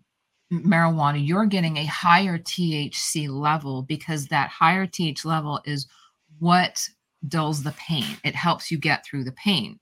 [0.50, 5.86] marijuana, you're getting a higher THC level because that higher THC level is
[6.40, 6.88] what
[7.28, 8.18] dulls the pain.
[8.24, 9.80] It helps you get through the pain.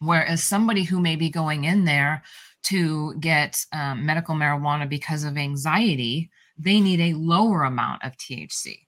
[0.00, 2.22] Whereas somebody who may be going in there
[2.64, 8.80] to get um, medical marijuana because of anxiety, they need a lower amount of THC.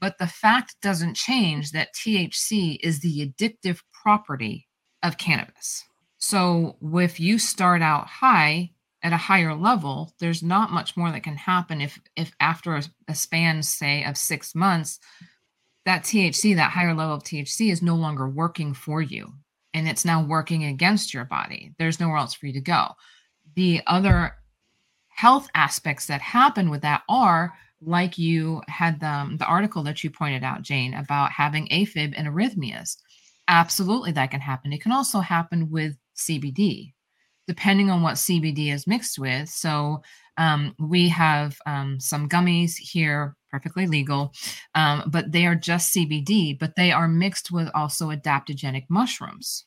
[0.00, 4.68] But the fact doesn't change that THC is the addictive property
[5.02, 5.84] of cannabis.
[6.18, 8.70] So if you start out high
[9.02, 12.82] at a higher level, there's not much more that can happen if if after a,
[13.08, 14.98] a span, say, of six months,
[15.90, 19.32] that THC, that higher level of THC is no longer working for you
[19.74, 21.74] and it's now working against your body.
[21.80, 22.90] There's nowhere else for you to go.
[23.56, 24.36] The other
[25.08, 30.04] health aspects that happen with that are like you had the, um, the article that
[30.04, 32.96] you pointed out, Jane, about having AFib and arrhythmias.
[33.48, 34.72] Absolutely, that can happen.
[34.72, 36.92] It can also happen with CBD,
[37.48, 39.48] depending on what CBD is mixed with.
[39.48, 40.02] So
[40.40, 44.32] um, we have um, some gummies here, perfectly legal,
[44.74, 49.66] um, but they are just CBD, but they are mixed with also adaptogenic mushrooms.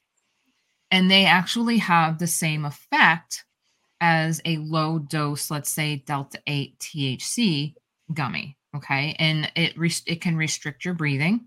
[0.89, 3.45] And they actually have the same effect
[4.01, 7.75] as a low dose, let's say Delta 8 THC
[8.12, 8.57] gummy.
[8.75, 9.15] Okay.
[9.19, 9.75] And it,
[10.07, 11.45] it can restrict your breathing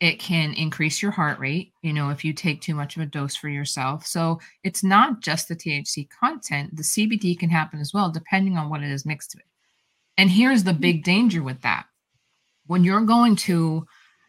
[0.00, 3.06] it can increase your heart rate you know if you take too much of a
[3.06, 4.06] dose for yourself.
[4.06, 8.68] So it's not just the thc content the cbd can happen as well depending on
[8.68, 9.44] what it is mixed with.
[10.16, 11.86] And here's the big danger with that.
[12.66, 13.86] When you're going to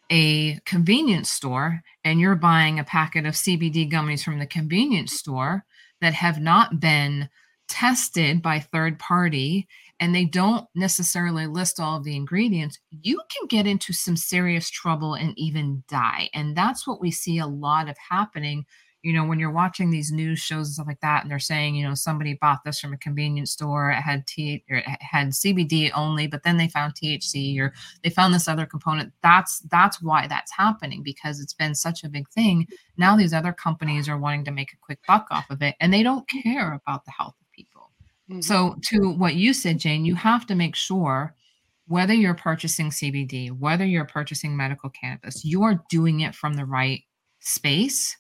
[0.10, 5.64] a convenience store and you're buying a packet of cbd gummies from the convenience store
[6.02, 7.30] that have not been
[7.70, 9.68] tested by third party
[10.02, 14.68] and they don't necessarily list all of the ingredients, you can get into some serious
[14.70, 16.28] trouble and even die.
[16.34, 18.66] And that's what we see a lot of happening.
[19.04, 21.76] You know, when you're watching these news shows and stuff like that, and they're saying,
[21.76, 25.92] you know, somebody bought this from a convenience store, it had T or had CBD
[25.96, 27.72] only, but then they found THC or
[28.04, 29.14] they found this other component.
[29.22, 32.68] That's that's why that's happening because it's been such a big thing.
[32.98, 35.94] Now these other companies are wanting to make a quick buck off of it, and
[35.94, 37.36] they don't care about the health
[38.32, 38.42] Mm-hmm.
[38.42, 41.36] So, to what you said, Jane, you have to make sure
[41.88, 46.66] whether you're purchasing CBD, whether you're purchasing medical cannabis, you are doing it from the
[46.66, 47.02] right
[47.42, 48.16] space.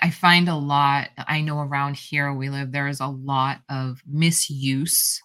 [0.00, 4.00] I find a lot, I know around here we live, there is a lot of
[4.06, 5.20] misuse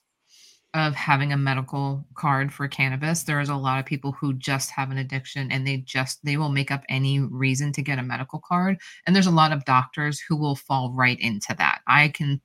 [0.73, 3.23] of having a medical card for cannabis.
[3.23, 6.37] There is a lot of people who just have an addiction and they just they
[6.37, 8.79] will make up any reason to get a medical card.
[9.05, 11.81] And there's a lot of doctors who will fall right into that.
[11.87, 12.41] I can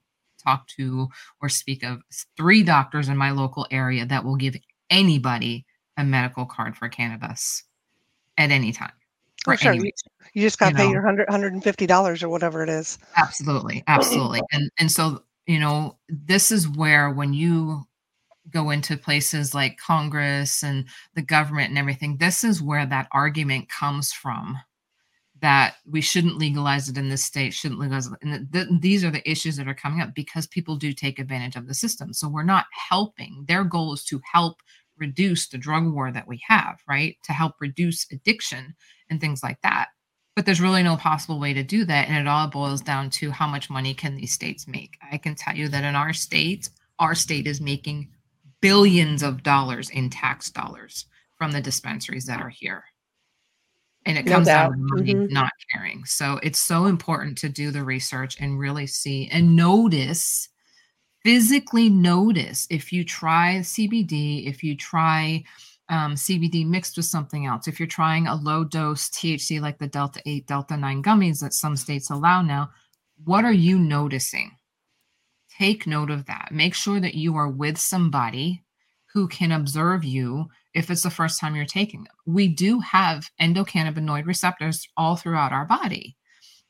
[0.47, 1.09] talk to
[1.41, 2.03] or speak of
[2.37, 4.57] three doctors in my local area that will give
[4.91, 7.65] anybody a medical card for cannabis
[8.39, 8.93] at any time.
[9.45, 9.73] For sure.
[9.75, 9.93] You,
[10.35, 10.93] you, just got to pay know.
[10.93, 12.99] your 100 $150 or whatever it is.
[13.17, 13.85] Absolutely.
[13.87, 14.43] Absolutely.
[14.53, 17.85] and and so, you know, this is where when you
[18.51, 23.69] go into places like Congress and the government and everything, this is where that argument
[23.69, 24.59] comes from
[25.41, 28.15] that we shouldn't legalize it in this state, shouldn't legalize it.
[28.23, 31.57] And th- these are the issues that are coming up because people do take advantage
[31.57, 32.13] of the system.
[32.13, 33.45] So we're not helping.
[33.47, 34.63] Their goal is to help
[34.99, 37.17] reduce the drug war that we have, right?
[37.25, 38.75] To help reduce addiction
[39.11, 39.89] and things like that.
[40.35, 42.09] But there's really no possible way to do that.
[42.09, 44.97] And it all boils down to how much money can these states make.
[45.11, 48.11] I can tell you that in our state, our state is making
[48.63, 52.85] billions of dollars in tax dollars from the dispensaries that are here
[54.07, 54.71] and it no comes doubt.
[54.71, 55.35] down to money mm-hmm.
[55.35, 60.49] not caring so it's so important to do the research and really see and notice
[61.23, 65.43] physically notice if you try cbd if you try
[65.89, 69.87] um, cbd mixed with something else if you're trying a low dose thc like the
[69.87, 72.71] delta 8 delta 9 gummies that some states allow now
[73.25, 74.53] what are you noticing
[75.59, 78.63] take note of that make sure that you are with somebody
[79.13, 82.13] who can observe you if it's the first time you're taking them.
[82.27, 86.17] We do have endocannabinoid receptors all throughout our body,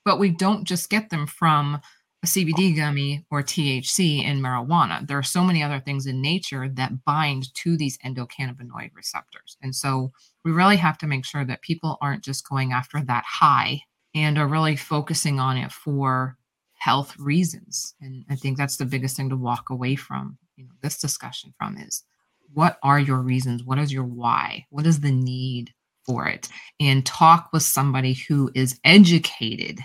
[0.05, 1.81] but we don't just get them from
[2.23, 5.05] a CBD gummy or THC in marijuana.
[5.07, 9.57] There are so many other things in nature that bind to these endocannabinoid receptors.
[9.61, 10.13] And so
[10.45, 13.81] we really have to make sure that people aren't just going after that high
[14.15, 16.37] and are really focusing on it for
[16.75, 17.97] health reasons.
[18.01, 21.53] And I think that's the biggest thing to walk away from, you know, this discussion
[21.59, 22.05] from is
[22.53, 23.63] what are your reasons?
[23.63, 24.67] What is your why?
[24.71, 25.73] What is the need
[26.05, 26.49] for it?
[26.81, 29.81] And talk with somebody who is educated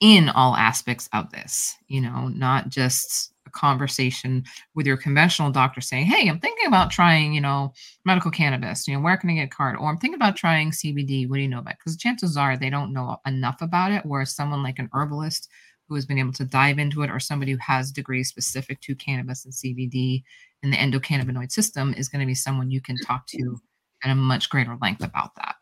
[0.00, 5.80] in all aspects of this, you know, not just a conversation with your conventional doctor
[5.80, 7.72] saying, Hey, I'm thinking about trying, you know,
[8.04, 9.76] medical cannabis, you know, where can I get a card?
[9.76, 11.28] Or I'm thinking about trying CBD.
[11.28, 11.74] What do you know about?
[11.78, 14.06] Because chances are they don't know enough about it.
[14.06, 15.48] Whereas someone like an herbalist
[15.88, 18.94] who has been able to dive into it or somebody who has degrees specific to
[18.94, 20.22] cannabis and CBD
[20.62, 24.08] in the endocannabinoid system is going to be someone you can talk to mm-hmm.
[24.08, 25.56] at a much greater length about that.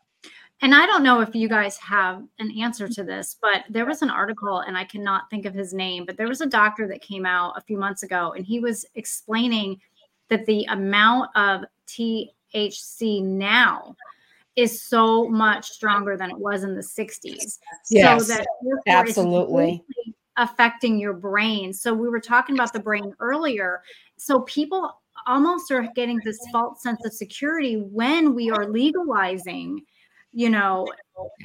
[0.61, 4.01] And I don't know if you guys have an answer to this, but there was
[4.01, 7.01] an article, and I cannot think of his name, but there was a doctor that
[7.01, 9.79] came out a few months ago, and he was explaining
[10.29, 13.95] that the amount of THC now
[14.55, 17.59] is so much stronger than it was in the 60s.
[17.91, 18.47] Yes, so that
[18.87, 19.83] absolutely
[20.37, 21.73] affecting your brain.
[21.73, 23.81] So we were talking about the brain earlier.
[24.17, 29.81] So people almost are getting this false sense of security when we are legalizing
[30.37, 30.85] you know,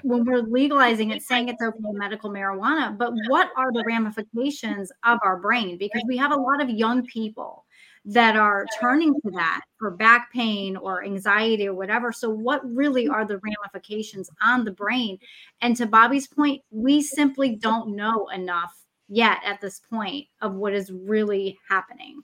[0.03, 5.19] when we're legalizing it, saying it's okay medical marijuana, but what are the ramifications of
[5.23, 5.79] our brain?
[5.79, 7.65] Because we have a lot of young people
[8.05, 12.13] that are turning to that for back pain or anxiety or whatever.
[12.13, 15.19] So, what really are the ramifications on the brain?
[15.61, 18.75] And to Bobbi's point, we simply don't know enough
[19.09, 22.23] yet at this point of what is really happening.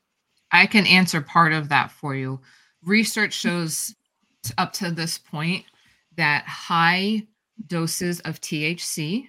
[0.53, 2.41] I can answer part of that for you.
[2.83, 3.95] Research shows
[4.57, 5.65] up to this point
[6.17, 7.27] that high
[7.67, 9.29] doses of THC,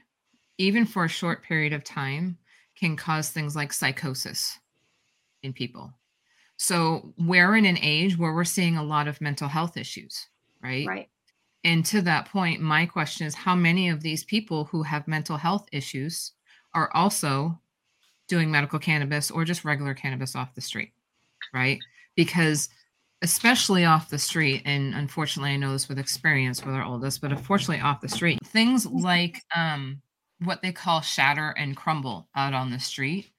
[0.57, 2.37] even for a short period of time,
[2.77, 4.57] can cause things like psychosis
[5.43, 5.93] in people.
[6.57, 10.27] So we're in an age where we're seeing a lot of mental health issues,
[10.61, 10.85] right?
[10.87, 11.09] Right.
[11.63, 15.37] And to that point, my question is how many of these people who have mental
[15.37, 16.33] health issues
[16.73, 17.59] are also
[18.27, 20.91] doing medical cannabis or just regular cannabis off the street?
[21.53, 21.79] Right.
[22.15, 22.69] Because
[23.21, 27.31] especially off the street, and unfortunately, I know this with experience with our oldest, but
[27.31, 30.01] unfortunately, off the street, things like um,
[30.39, 33.31] what they call shatter and crumble out on the street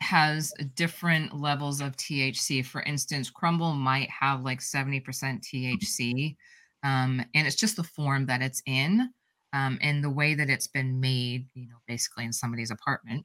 [0.00, 2.64] has different levels of THC.
[2.64, 6.36] For instance, crumble might have like 70% THC,
[6.82, 9.08] um, and it's just the form that it's in
[9.54, 13.24] um, and the way that it's been made, you know, basically in somebody's apartment.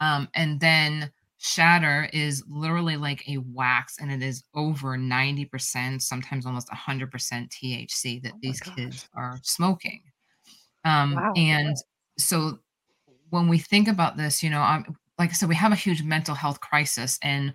[0.00, 6.44] Um, and then shatter is literally like a wax and it is over 90% sometimes
[6.44, 8.74] almost 100% thc that oh these gosh.
[8.74, 10.02] kids are smoking
[10.84, 11.32] um, wow.
[11.36, 11.76] and
[12.18, 12.58] so
[13.30, 14.84] when we think about this you know I'm,
[15.18, 17.54] like i said we have a huge mental health crisis and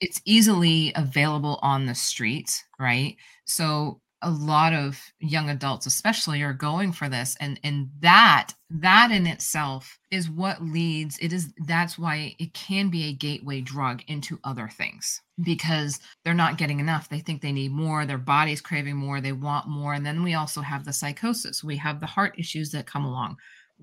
[0.00, 6.54] it's easily available on the street right so a lot of young adults especially are
[6.54, 11.98] going for this and and that that in itself is what leads it is that's
[11.98, 17.08] why it can be a gateway drug into other things because they're not getting enough.
[17.08, 20.34] They think they need more their body's craving more they want more and then we
[20.34, 21.62] also have the psychosis.
[21.62, 23.36] We have the heart issues that come along.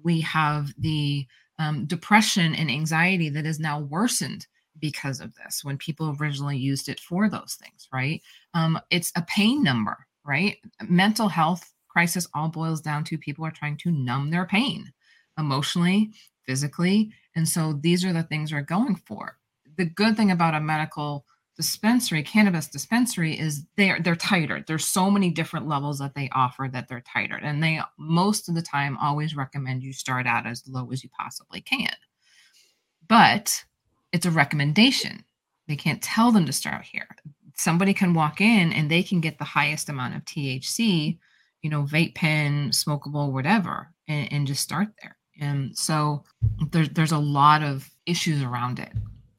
[0.03, 1.27] We have the
[1.59, 4.47] um, depression and anxiety that is now worsened
[4.79, 8.21] because of this when people originally used it for those things right?
[8.55, 10.57] Um, it's a pain number right?
[10.87, 14.91] Mental health crisis all boils down to people are trying to numb their pain
[15.37, 16.11] emotionally,
[16.45, 17.11] physically.
[17.35, 19.37] And so these are the things we're going for.
[19.77, 24.63] The good thing about a medical dispensary, cannabis dispensary, is they're they're tighter.
[24.65, 27.35] There's so many different levels that they offer that they're tighter.
[27.35, 31.09] And they most of the time always recommend you start out as low as you
[31.17, 31.93] possibly can.
[33.07, 33.63] But
[34.11, 35.23] it's a recommendation.
[35.67, 37.07] They can't tell them to start here
[37.61, 41.17] somebody can walk in and they can get the highest amount of THC,
[41.61, 45.17] you know, vape pen, smokable, whatever, and, and just start there.
[45.39, 46.23] And so
[46.71, 48.91] there's there's a lot of issues around it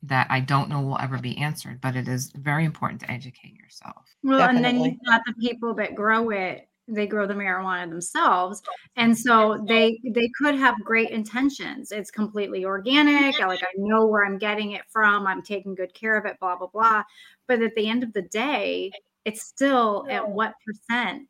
[0.05, 3.55] that I don't know will ever be answered, but it is very important to educate
[3.55, 4.03] yourself.
[4.23, 4.69] Well, Definitely.
[4.69, 8.73] and then you've got the people that grow it they grow the marijuana themselves oh,
[8.97, 11.93] and so they they could have great intentions.
[11.93, 15.95] It's completely organic I, like i know where i'm getting it from i'm taking good
[15.95, 17.03] care of it blah blah blah.
[17.47, 18.91] But at the end of the day
[19.25, 21.29] it's still at what percent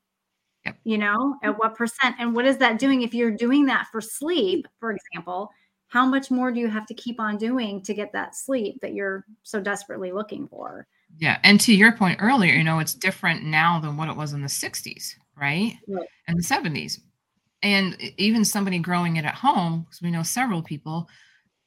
[0.64, 0.76] yep.
[0.84, 1.58] you know at mm-hmm.
[1.58, 3.02] what percent and what is that doing?
[3.02, 5.50] If you're doing that for sleep for example
[5.88, 8.94] how much more do you have to keep on doing to get that sleep that
[8.94, 10.86] you're so desperately looking for?
[11.18, 14.32] Yeah and to your point earlier you know it's different now than what it was
[14.32, 15.76] in the 60s right?
[15.88, 16.06] right.
[16.28, 16.98] And the 70s.
[17.62, 21.08] And even somebody growing it at home, because we know several people,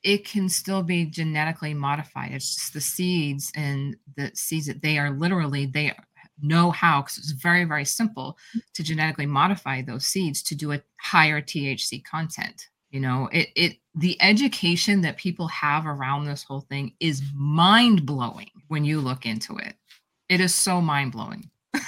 [0.03, 2.32] it can still be genetically modified.
[2.32, 5.93] It's just the seeds and the seeds that they are literally, they
[6.41, 8.38] know how, because it's very, very simple
[8.74, 12.68] to genetically modify those seeds to do a higher THC content.
[12.91, 18.05] You know, it, it, the education that people have around this whole thing is mind
[18.05, 19.76] blowing when you look into it.
[20.30, 21.49] It is so mind blowing.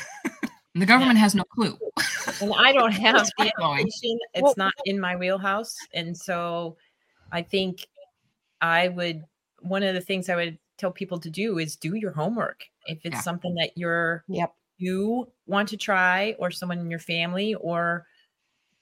[0.78, 1.23] And the government yeah.
[1.23, 1.75] has no clue.
[2.39, 4.19] and I don't have the information.
[4.36, 5.75] It's well, not in my wheelhouse.
[5.91, 6.78] And so
[7.32, 7.88] I think
[8.61, 9.23] I would,
[9.61, 12.63] one of the things I would tell people to do is do your homework.
[12.86, 13.21] If it's yeah.
[13.21, 14.53] something that you're, yep.
[14.78, 18.05] you want to try, or someone in your family, or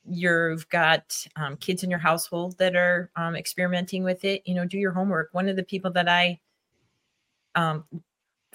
[0.05, 4.65] you've got um, kids in your household that are um, experimenting with it, you know,
[4.65, 5.29] do your homework.
[5.31, 6.41] One of the people that I
[7.55, 7.85] um,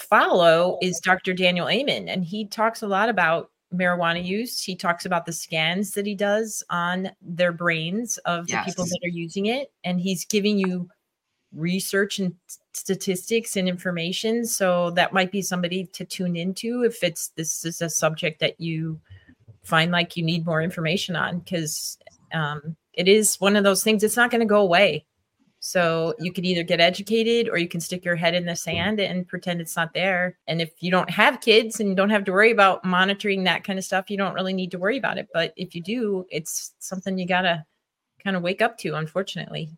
[0.00, 1.34] follow is Dr.
[1.34, 4.62] Daniel Amen, and he talks a lot about marijuana use.
[4.62, 8.66] He talks about the scans that he does on their brains of the yes.
[8.66, 10.88] people that are using it, and he's giving you
[11.52, 12.34] research and
[12.72, 14.46] statistics and information.
[14.46, 18.60] So that might be somebody to tune into if it's this is a subject that
[18.60, 19.00] you
[19.62, 21.98] find like you need more information on because
[22.32, 24.02] um, it is one of those things.
[24.02, 25.04] It's not going to go away.
[25.60, 28.98] So you could either get educated or you can stick your head in the sand
[28.98, 30.38] and pretend it's not there.
[30.46, 33.62] And if you don't have kids and you don't have to worry about monitoring that
[33.62, 35.28] kind of stuff, you don't really need to worry about it.
[35.34, 37.64] But if you do, it's something you got to
[38.24, 39.70] kind of wake up to, unfortunately.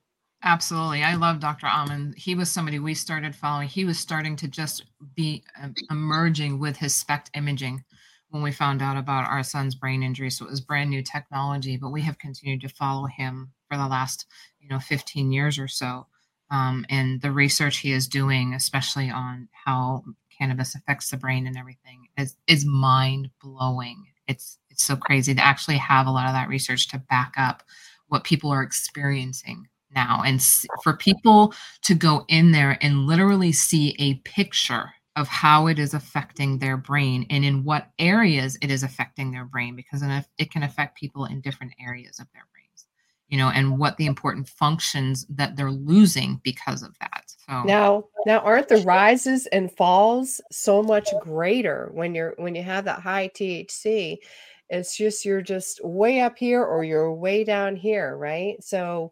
[0.44, 1.02] Absolutely.
[1.02, 1.66] I love Dr.
[1.66, 2.14] Amen.
[2.16, 3.68] He was somebody we started following.
[3.68, 7.84] He was starting to just be um, emerging with his SPECT imaging
[8.30, 10.30] when we found out about our son's brain injury.
[10.30, 13.86] So it was brand new technology, but we have continued to follow him for the
[13.86, 14.26] last,
[14.62, 16.06] you know, 15 years or so.
[16.50, 20.04] Um, and the research he is doing, especially on how
[20.36, 24.04] cannabis affects the brain and everything, is is mind blowing.
[24.28, 27.62] It's it's so crazy to actually have a lot of that research to back up
[28.08, 30.42] what people are experiencing now and
[30.82, 35.92] for people to go in there and literally see a picture of how it is
[35.92, 40.02] affecting their brain and in what areas it is affecting their brain because
[40.38, 42.46] it can affect people in different areas of their
[43.32, 48.04] you know and what the important functions that they're losing because of that so now
[48.26, 53.00] now aren't the rises and falls so much greater when you're when you have that
[53.00, 54.18] high thc
[54.68, 59.10] it's just you're just way up here or you're way down here right so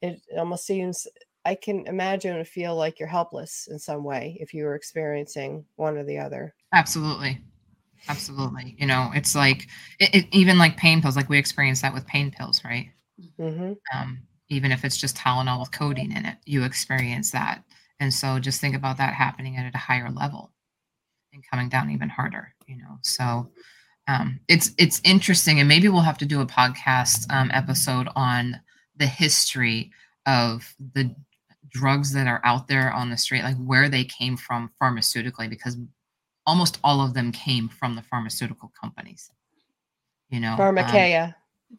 [0.00, 1.06] it almost seems
[1.44, 5.64] I can imagine and feel like you're helpless in some way if you were experiencing
[5.76, 6.54] one or the other.
[6.72, 7.40] Absolutely.
[8.08, 8.76] Absolutely.
[8.78, 9.66] You know, it's like
[9.98, 12.90] it, it, even like pain pills, like we experience that with pain pills, right?
[13.38, 13.72] Mm-hmm.
[13.96, 17.62] Um, even if it's just Tylenol with codeine in it, you experience that.
[18.00, 20.52] And so just think about that happening at a higher level
[21.32, 22.98] and coming down even harder, you know.
[23.02, 23.50] So
[24.08, 28.60] um, it's it's interesting, and maybe we'll have to do a podcast um, episode on
[28.96, 29.92] the history
[30.26, 31.14] of the
[31.70, 35.76] drugs that are out there on the street, like where they came from pharmaceutically, because
[36.46, 39.30] almost all of them came from the pharmaceutical companies.
[40.30, 41.28] You know, Pharmakeia.
[41.28, 41.34] Um,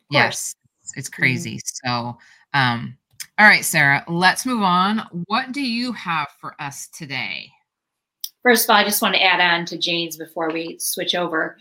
[0.09, 0.55] yes,
[0.95, 1.21] it's mm-hmm.
[1.21, 1.57] crazy.
[1.57, 1.87] Mm-hmm.
[1.87, 2.17] So,
[2.53, 2.97] um,
[3.39, 5.07] all right, Sarah, let's move on.
[5.27, 7.49] What do you have for us today?
[8.43, 11.57] First of all, I just want to add on to Jane's before we switch over.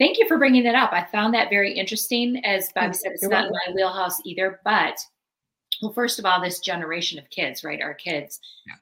[0.00, 0.92] Thank you for bringing that up.
[0.92, 2.44] I found that very interesting.
[2.44, 3.58] As Bob said, it's You're not welcome.
[3.66, 4.60] my wheelhouse either.
[4.64, 4.98] But,
[5.82, 7.80] well, first of all, this generation of kids, right?
[7.80, 8.40] Our kids.
[8.66, 8.74] Yeah.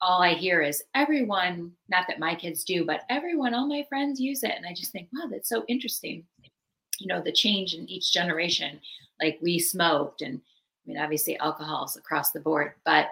[0.00, 4.20] All I hear is everyone, not that my kids do, but everyone, all my friends
[4.20, 4.52] use it.
[4.56, 6.24] And I just think, wow, that's so interesting.
[7.02, 8.80] You know, the change in each generation.
[9.20, 10.40] Like we smoked, and
[10.86, 12.72] I mean, obviously, alcohols across the board.
[12.84, 13.08] But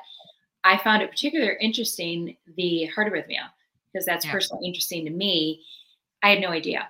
[0.64, 3.50] I found it particularly interesting the heart arrhythmia,
[3.92, 4.32] because that's yeah.
[4.32, 5.62] personally interesting to me.
[6.22, 6.88] I had no idea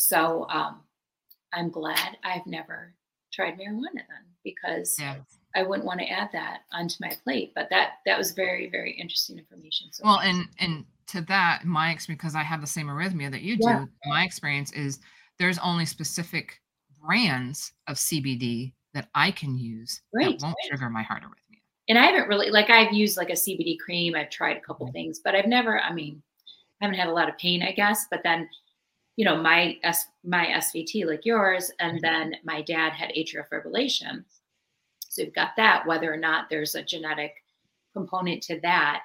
[0.00, 0.80] so um,
[1.52, 2.94] I'm glad I've never
[3.32, 5.16] tried marijuana then because yeah.
[5.54, 7.52] I wouldn't want to add that onto my plate.
[7.54, 9.88] But that that was very very interesting information.
[9.92, 13.42] So well, and and to that, my experience because I have the same arrhythmia that
[13.42, 13.66] you do.
[13.66, 13.84] Yeah.
[14.06, 15.00] My experience is
[15.40, 16.60] there's only specific
[17.02, 20.38] brands of CBD that I can use right.
[20.38, 21.58] that won't trigger my heart arrhythmia.
[21.88, 24.14] And I haven't really like I've used like a CBD cream.
[24.14, 24.92] I've tried a couple right.
[24.92, 25.80] things, but I've never.
[25.80, 26.22] I mean,
[26.80, 28.06] I haven't had a lot of pain, I guess.
[28.10, 28.48] But then
[29.16, 32.30] you know, my S, my SVT like yours, and mm-hmm.
[32.30, 34.24] then my dad had atrial fibrillation.
[35.08, 35.86] So you've got that.
[35.86, 37.34] Whether or not there's a genetic
[37.92, 39.02] component to that,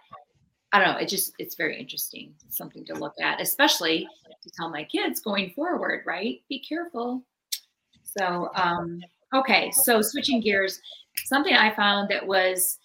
[0.71, 0.99] I don't know.
[0.99, 2.33] It just it's very interesting.
[2.45, 4.07] It's something to look at, especially
[4.41, 6.03] to tell my kids going forward.
[6.05, 6.41] Right?
[6.49, 7.23] Be careful.
[8.03, 9.01] So um,
[9.33, 10.81] okay, so switching gears,
[11.25, 12.77] something I found that was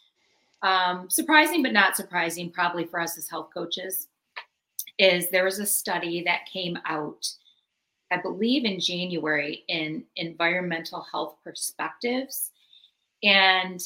[0.62, 4.08] um, surprising but not surprising, probably for us as health coaches
[4.98, 7.26] is there was a study that came out,
[8.12, 12.50] I believe in January, in environmental health perspectives.
[13.22, 13.80] And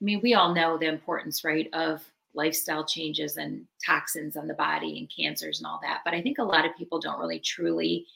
[0.00, 2.02] I mean, we all know the importance, right, of
[2.34, 6.00] lifestyle changes and toxins on the body and cancers and all that.
[6.04, 8.06] But I think a lot of people don't really truly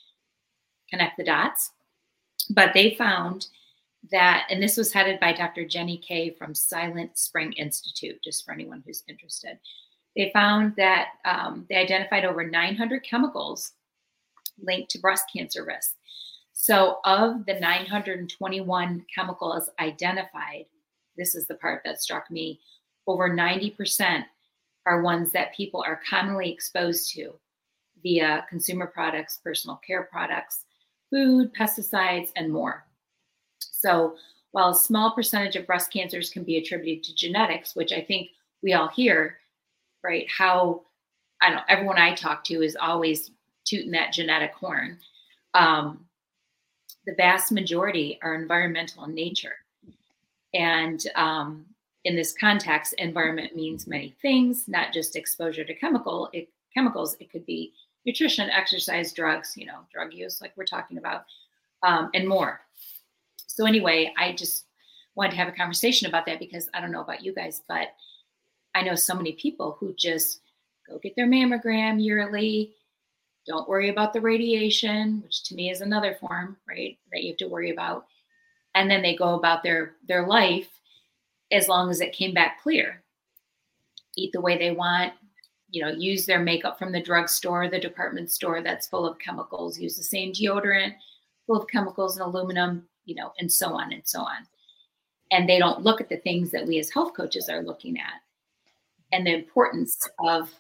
[0.91, 1.71] connect the dots.
[2.51, 3.47] But they found
[4.11, 5.65] that, and this was headed by Dr.
[5.65, 9.59] Jenny Kay from Silent Spring Institute, just for anyone who's interested
[10.17, 13.73] they found that um, they identified over 900 chemicals
[14.63, 15.95] linked to breast cancer risk.
[16.53, 20.67] So, of the 921 chemicals identified,
[21.17, 22.61] this is the part that struck me
[23.07, 24.25] over 90%
[24.87, 27.33] are ones that people are commonly exposed to
[28.03, 30.65] via consumer products, personal care products,
[31.11, 32.85] food, pesticides, and more.
[33.61, 34.17] So,
[34.51, 38.31] while a small percentage of breast cancers can be attributed to genetics, which I think
[38.63, 39.39] we all hear,
[40.05, 40.27] right?
[40.31, 40.83] How
[41.41, 43.31] I don't everyone I talk to is always
[43.65, 44.99] tooting that genetic horn.
[45.55, 46.07] Um,
[47.07, 49.55] the vast majority are environmental in nature.
[50.55, 51.65] And um,
[52.05, 57.17] in this context, environment means many things, not just exposure to chemical it, chemicals.
[57.21, 57.73] It could be
[58.05, 61.25] nutrition, exercise, drugs, you know, drug use, like we're talking about,
[61.83, 62.61] um, and more.
[63.47, 64.67] So anyway, I just
[65.15, 67.89] wanted to have a conversation about that because I don't know about you guys, but
[68.75, 70.41] I know so many people who just
[70.89, 72.73] go get their mammogram yearly,
[73.47, 77.39] don't worry about the radiation, which to me is another form, right, that you have
[77.39, 78.07] to worry about.
[78.75, 80.69] And then they go about their their life
[81.53, 83.03] as long as it came back clear.
[84.17, 85.13] Eat the way they want,
[85.71, 89.79] you know, use their makeup from the drugstore, the department store that's full of chemicals,
[89.79, 90.95] use the same deodorant
[91.47, 94.47] full of chemicals and aluminum, you know, and so on and so on.
[95.31, 98.21] And they don't look at the things that we as health coaches are looking at
[99.13, 100.51] and the importance of,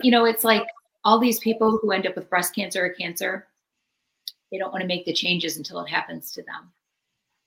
[0.00, 0.66] you know, it's like
[1.04, 3.46] all these people who end up with breast cancer or cancer,
[4.50, 6.72] they don't want to make the changes until it happens to them.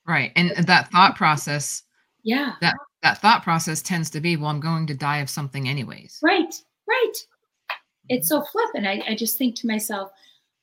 [0.07, 0.31] Right.
[0.37, 1.83] And that thought process.
[2.29, 2.53] Yeah.
[2.61, 6.19] That that thought process tends to be, well, I'm going to die of something anyways.
[6.21, 6.53] Right.
[6.87, 7.13] Right.
[8.07, 8.43] It's mm-hmm.
[8.43, 10.11] so flippant I, I just think to myself,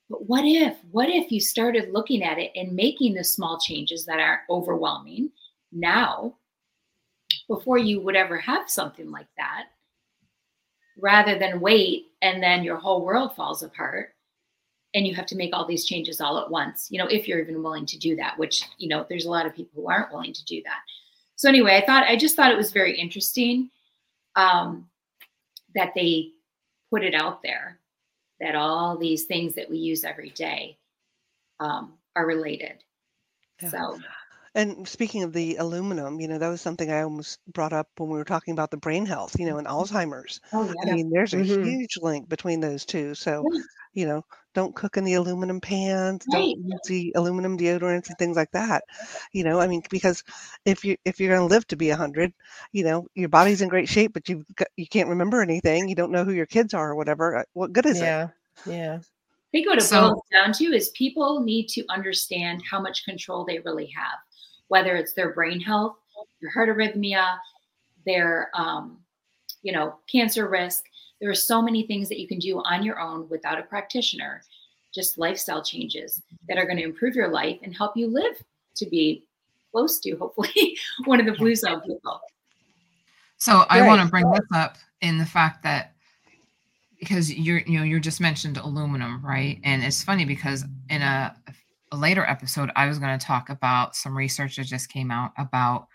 [0.08, 4.04] but what if, what if you started looking at it and making the small changes
[4.06, 5.30] that are overwhelming
[5.72, 6.36] now
[7.48, 9.64] before you would ever have something like that,
[11.00, 14.14] rather than wait and then your whole world falls apart
[14.94, 17.40] and you have to make all these changes all at once, you know, if you're
[17.40, 20.12] even willing to do that, which, you know, there's a lot of people who aren't
[20.12, 20.78] willing to do that.
[21.36, 23.70] So anyway, I thought, I just thought it was very interesting
[24.34, 24.88] um,
[25.74, 26.30] that they
[26.90, 27.78] put it out there
[28.40, 30.76] that all these things that we use every day
[31.60, 32.82] um, are related.
[33.62, 33.70] Yeah.
[33.70, 33.98] So
[34.56, 38.08] and speaking of the aluminum, you know, that was something I almost brought up when
[38.08, 40.40] we were talking about the brain health, you know, and Alzheimer's.
[40.54, 40.90] Oh, yeah.
[40.90, 41.62] I mean, there's a mm-hmm.
[41.62, 43.14] huge link between those two.
[43.14, 43.60] So, yeah.
[43.92, 44.24] you know,
[44.56, 46.40] don't cook in the aluminum pans, right.
[46.40, 48.82] don't use the aluminum deodorants and things like that.
[49.32, 50.24] You know, I mean, because
[50.64, 52.32] if you if you're going to live to be a hundred,
[52.72, 54.44] you know, your body's in great shape, but you
[54.76, 55.88] you can't remember anything.
[55.88, 57.36] You don't know who your kids are or whatever.
[57.36, 58.24] Uh, what good is yeah.
[58.24, 58.70] it?
[58.70, 58.74] Yeah.
[58.74, 58.98] Yeah.
[58.98, 63.04] I think what it so, boils down to is people need to understand how much
[63.04, 64.18] control they really have
[64.68, 65.96] whether it's their brain health,
[66.40, 67.38] their heart arrhythmia,
[68.04, 68.98] their um,
[69.62, 70.84] you know cancer risk.
[71.20, 74.42] There are so many things that you can do on your own without a practitioner,
[74.94, 78.42] just lifestyle changes that are going to improve your life and help you live
[78.76, 79.24] to be
[79.72, 82.20] close to hopefully one of the blue zone people.
[83.38, 83.86] So I right.
[83.86, 85.92] want to bring this up in the fact that
[86.98, 91.36] because you're you know you just mentioned aluminum right and it's funny because in a
[91.92, 95.32] a later episode, I was going to talk about some research that just came out
[95.38, 95.88] about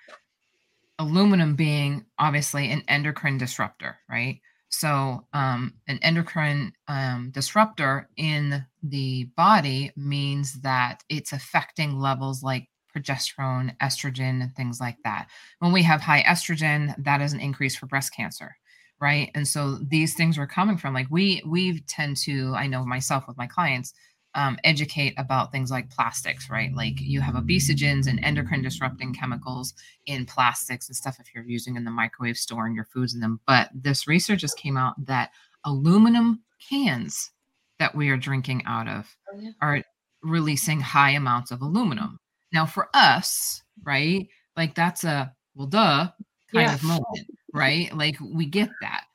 [0.99, 4.39] aluminum being obviously an endocrine disruptor, right?
[4.72, 12.69] So, um, an endocrine um, disruptor in the body means that it's affecting levels like
[12.95, 15.28] progesterone, estrogen, and things like that.
[15.59, 18.55] When we have high estrogen, that is an increase for breast cancer,
[18.99, 19.30] right?
[19.36, 23.26] And so these things are coming from like we we tend to, I know myself
[23.28, 23.93] with my clients,
[24.36, 26.74] um, educate about things like plastics, right?
[26.74, 29.74] Like you have obesogens and endocrine disrupting chemicals
[30.06, 33.40] in plastics and stuff if you're using in the microwave storing your foods in them.
[33.46, 35.32] But this research just came out that
[35.66, 37.32] aluminum cans
[37.80, 39.84] that we are drinking out of oh, are
[40.24, 42.20] releasing high amounts of aluminum.
[42.54, 46.10] Now, for us, right, like that's a well, duh
[46.54, 46.76] kind yeah.
[46.76, 47.96] of moment, right?
[47.96, 49.06] Like we get that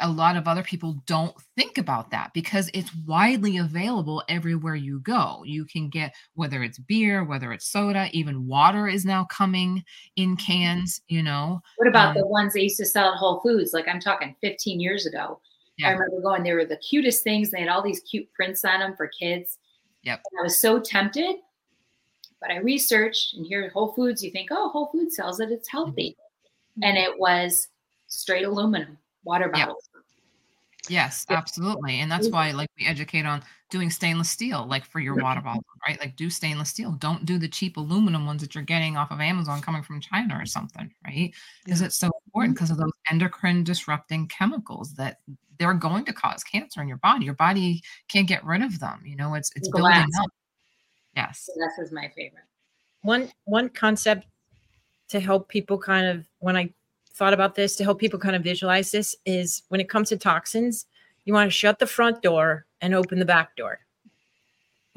[0.00, 5.00] a lot of other people don't think about that because it's widely available everywhere you
[5.00, 5.42] go.
[5.44, 9.84] You can get whether it's beer, whether it's soda, even water is now coming
[10.16, 11.60] in cans, you know.
[11.76, 13.72] What about um, the ones they used to sell at Whole Foods?
[13.72, 15.40] Like I'm talking 15 years ago.
[15.76, 15.88] Yeah.
[15.88, 17.50] I remember going, they were the cutest things.
[17.50, 19.58] They had all these cute prints on them for kids.
[20.02, 20.20] Yep.
[20.32, 21.36] And I was so tempted,
[22.40, 25.68] but I researched and here Whole Foods, you think, oh, Whole Foods sells it, it's
[25.68, 26.16] healthy.
[26.78, 26.84] Mm-hmm.
[26.84, 27.68] And it was
[28.06, 29.88] straight aluminum water bottles.
[30.88, 32.00] Yes, absolutely.
[32.00, 32.36] And that's mm-hmm.
[32.36, 35.98] why like we educate on doing stainless steel, like for your water bottle, right?
[35.98, 36.92] Like do stainless steel.
[36.92, 40.38] Don't do the cheap aluminum ones that you're getting off of Amazon coming from China
[40.38, 41.32] or something, right?
[41.64, 41.86] Because yeah.
[41.86, 42.28] it's so mm-hmm.
[42.28, 45.20] important because of those endocrine disrupting chemicals that
[45.58, 47.24] they're going to cause cancer in your body.
[47.24, 49.00] Your body can't get rid of them.
[49.04, 50.30] You know, it's it's building up.
[51.16, 51.48] Yes.
[51.56, 52.44] This is my favorite.
[53.02, 54.26] One one concept
[55.08, 56.70] to help people kind of when I
[57.14, 60.16] thought about this to help people kind of visualize this is when it comes to
[60.16, 60.86] toxins,
[61.24, 63.80] you want to shut the front door and open the back door.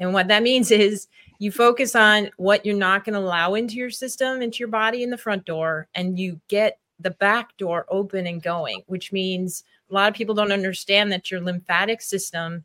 [0.00, 1.08] And what that means is
[1.38, 5.02] you focus on what you're not going to allow into your system, into your body
[5.02, 9.64] in the front door, and you get the back door open and going, which means
[9.90, 12.64] a lot of people don't understand that your lymphatic system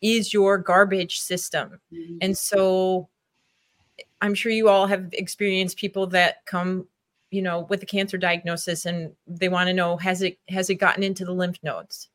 [0.00, 1.78] is your garbage system.
[1.92, 2.18] Mm-hmm.
[2.22, 3.08] And so
[4.20, 6.86] I'm sure you all have experienced people that come
[7.34, 10.76] you know with a cancer diagnosis and they want to know has it has it
[10.76, 12.08] gotten into the lymph nodes?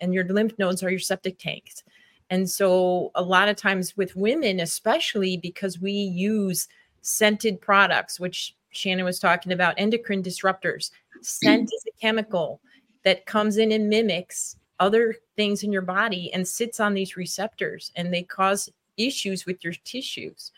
[0.00, 1.84] And your lymph nodes are your septic tanks.
[2.30, 6.66] And so a lot of times with women especially because we use
[7.02, 10.90] scented products which shannon was talking about endocrine disruptors.
[11.22, 12.60] Scent is a chemical
[13.04, 17.92] that comes in and mimics other things in your body and sits on these receptors
[17.94, 20.50] and they cause issues with your tissues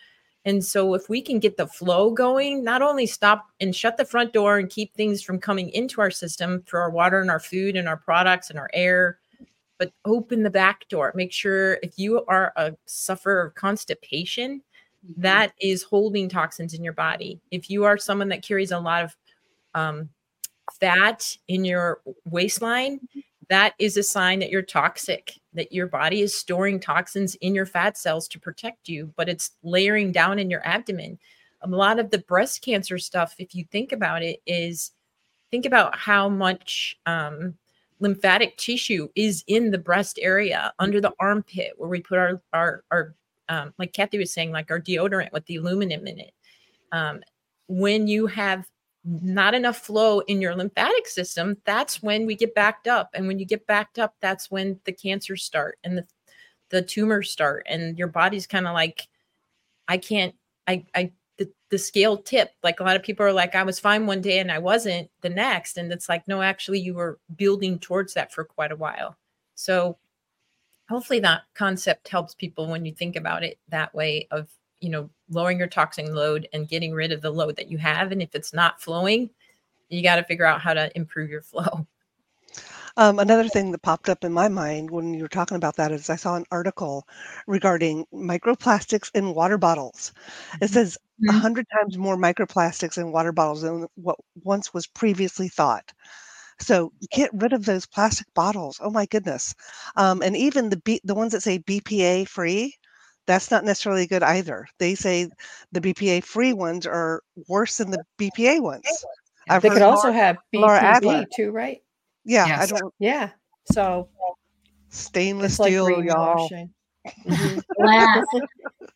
[0.47, 4.05] And so, if we can get the flow going, not only stop and shut the
[4.05, 7.41] front door and keep things from coming into our system through our water and our
[7.41, 9.19] food and our products and our air,
[9.77, 11.13] but open the back door.
[11.17, 14.63] Make sure if you are a sufferer of constipation,
[15.05, 15.21] mm-hmm.
[15.21, 17.41] that is holding toxins in your body.
[17.51, 19.17] If you are someone that carries a lot of
[19.75, 20.09] um,
[20.81, 23.01] fat in your waistline,
[23.49, 27.67] that is a sign that you're toxic, that your body is storing toxins in your
[27.67, 31.19] fat cells to protect you, but it's layering down in your abdomen.
[31.63, 34.93] A lot of the breast cancer stuff, if you think about it, is
[35.51, 37.55] think about how much um,
[38.01, 42.85] lymphatic tissue is in the breast area under the armpit where we put our, our,
[42.91, 43.15] our
[43.49, 46.33] um, like Kathy was saying, like our deodorant with the aluminum in it.
[46.93, 47.21] Um,
[47.69, 48.69] when you have
[49.07, 53.11] not enough flow in your lymphatic system, that's when we get backed up.
[53.15, 56.07] And when you get backed up, that's when the cancers start and the,
[56.71, 57.67] the tumors start.
[57.69, 59.07] And your body's kind of like,
[59.87, 60.35] I can't,
[60.67, 62.51] I, I, the, the scale tip.
[62.63, 65.09] Like a lot of people are like, I was fine one day and I wasn't
[65.21, 65.79] the next.
[65.79, 69.17] And it's like, no, actually, you were building towards that for quite a while.
[69.55, 69.99] So
[70.89, 74.49] hopefully that concept helps people when you think about it that way of
[74.81, 78.13] you know lowering your toxin load and getting rid of the load that you have
[78.13, 79.31] and if it's not flowing
[79.89, 81.87] you got to figure out how to improve your flow
[82.99, 85.93] um, another thing that popped up in my mind when you were talking about that
[85.93, 87.07] is I saw an article
[87.47, 90.13] regarding microplastics in water bottles.
[90.55, 90.73] It mm-hmm.
[90.73, 91.39] says a mm-hmm.
[91.39, 95.93] hundred times more microplastics in water bottles than what once was previously thought.
[96.59, 98.81] So get rid of those plastic bottles.
[98.83, 99.55] Oh my goodness!
[99.97, 102.75] Um, and even the B, the ones that say BPA free,
[103.27, 104.67] that's not necessarily good either.
[104.79, 105.29] They say
[105.73, 108.87] the BPA free ones are worse than the BPA ones.
[109.49, 111.83] I've they could also have BPB too, right?
[112.25, 112.73] Yeah, yes.
[112.73, 112.95] I don't.
[112.99, 113.31] Yeah,
[113.71, 114.09] so
[114.89, 116.49] stainless steel, like y'all.
[116.49, 117.59] Mm-hmm.
[117.81, 118.27] glass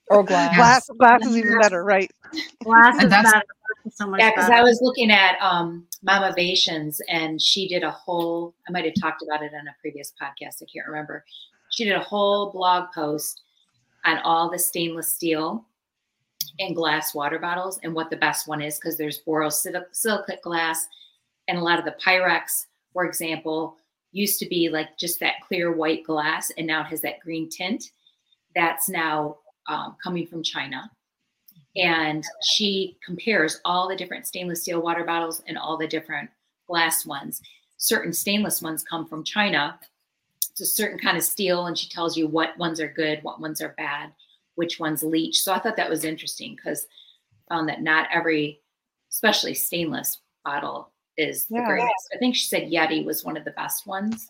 [0.09, 0.57] or glass.
[0.57, 2.11] Glass, glass is even better, right?
[2.64, 3.43] Glass is better.
[3.93, 8.55] So yeah, because I was looking at um, Mamavations, and she did a whole.
[8.68, 10.62] I might have talked about it on a previous podcast.
[10.62, 11.24] I can't remember.
[11.70, 13.43] She did a whole blog post
[14.05, 15.65] on all the stainless steel
[16.59, 20.87] and glass water bottles and what the best one is because there's borosilicate glass
[21.49, 23.77] and a lot of the Pyrex, for example,
[24.13, 27.49] used to be like just that clear white glass and now it has that green
[27.49, 27.91] tint.
[28.55, 29.39] That's now
[29.69, 30.91] um, coming from China.
[31.77, 36.29] And she compares all the different stainless steel water bottles and all the different
[36.67, 37.41] glass ones.
[37.77, 39.79] Certain stainless ones come from China
[40.61, 43.61] a certain kind of steel and she tells you what ones are good what ones
[43.61, 44.13] are bad
[44.57, 45.41] which ones leach.
[45.41, 46.87] So i thought that was interesting because
[47.49, 48.61] found that not every
[49.11, 52.09] especially stainless bottle is the greatest.
[52.15, 54.27] I think she said yeti was one of the best ones.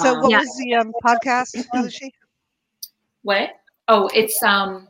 [0.00, 0.40] So um, what yeah.
[0.40, 2.12] was the um, podcast she
[3.22, 3.50] what?
[3.88, 4.88] Oh it's um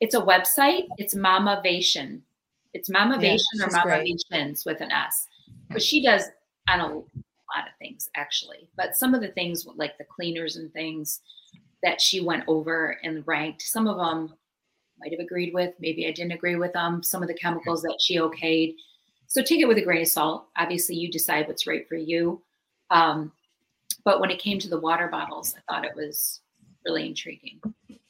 [0.00, 0.86] it's a website.
[0.98, 2.20] It's mamavation.
[2.72, 5.26] It's mamavation yeah, or mamavisions with an s.
[5.70, 6.24] But she does
[6.68, 6.76] I
[7.50, 11.20] don't lot of things actually, but some of the things like the cleaners and things
[11.82, 14.34] that she went over and ranked, some of them
[14.98, 17.02] might have agreed with, maybe I didn't agree with them.
[17.02, 18.74] Some of the chemicals that she okayed.
[19.26, 20.48] So take it with a grain of salt.
[20.58, 22.42] Obviously, you decide what's right for you.
[22.90, 23.32] Um,
[24.04, 26.40] but when it came to the water bottles, I thought it was
[26.84, 27.60] really intriguing.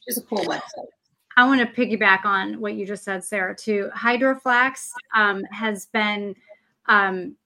[0.04, 0.88] Just a cool website.
[1.36, 3.90] I want to piggyback on what you just said, Sarah, too.
[3.94, 6.34] Hydro Flask um, has been
[6.86, 7.36] um,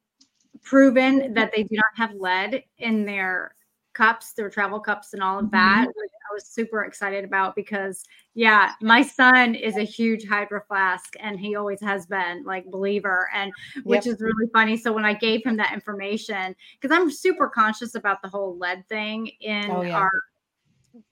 [0.65, 3.55] proven that they do not have lead in their
[3.93, 5.83] cups, their travel cups, and all of that.
[5.83, 6.01] Mm-hmm.
[6.31, 8.03] I was super excited about because,
[8.35, 13.29] yeah, my son is a huge hydro flask and he always has been like believer,
[13.33, 13.53] and
[13.85, 14.15] which yep.
[14.15, 14.77] is really funny.
[14.77, 18.89] So when I gave him that information, because I'm super conscious about the whole lead
[18.89, 19.97] thing in oh, yeah.
[19.99, 20.11] our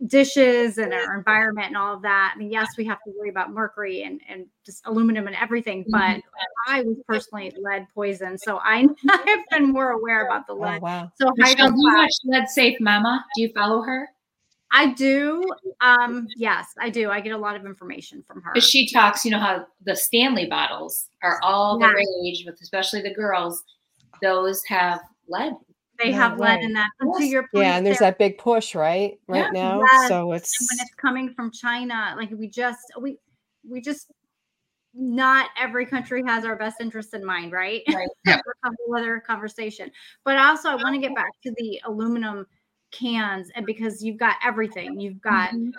[0.07, 2.33] dishes and our environment and all of that.
[2.35, 5.85] I mean, yes, we have to worry about mercury and, and just aluminum and everything,
[5.89, 6.73] but mm-hmm.
[6.73, 8.39] I was personally lead poison.
[8.39, 10.79] So I, have been more aware about the oh, lead.
[10.79, 11.13] Oh, wow.
[11.21, 13.25] So Michelle, do you watch Lead Safe Mama?
[13.37, 14.09] Do you follow her?
[14.73, 15.45] I do.
[15.83, 17.11] Um, yes, I do.
[17.11, 18.53] I get a lot of information from her.
[18.55, 23.03] But she talks, you know, how the Stanley bottles are all the rage with especially
[23.03, 23.63] the girls.
[24.23, 25.53] Those have lead
[26.03, 26.49] they no have way.
[26.49, 26.91] lead in that.
[27.01, 29.83] And to your point, yeah, and there's that big push, right, right yeah, now.
[29.93, 30.09] Yes.
[30.09, 33.19] So it's and when it's coming from China, like we just we
[33.69, 34.13] we just
[34.95, 37.83] not every country has our best interest in mind, right?
[37.93, 38.09] Right.
[38.27, 38.41] Yeah.
[38.65, 39.91] a whole other conversation.
[40.25, 42.47] But also, I want to get back to the aluminum
[42.91, 45.51] cans, and because you've got everything, you've got.
[45.51, 45.71] Mm-hmm.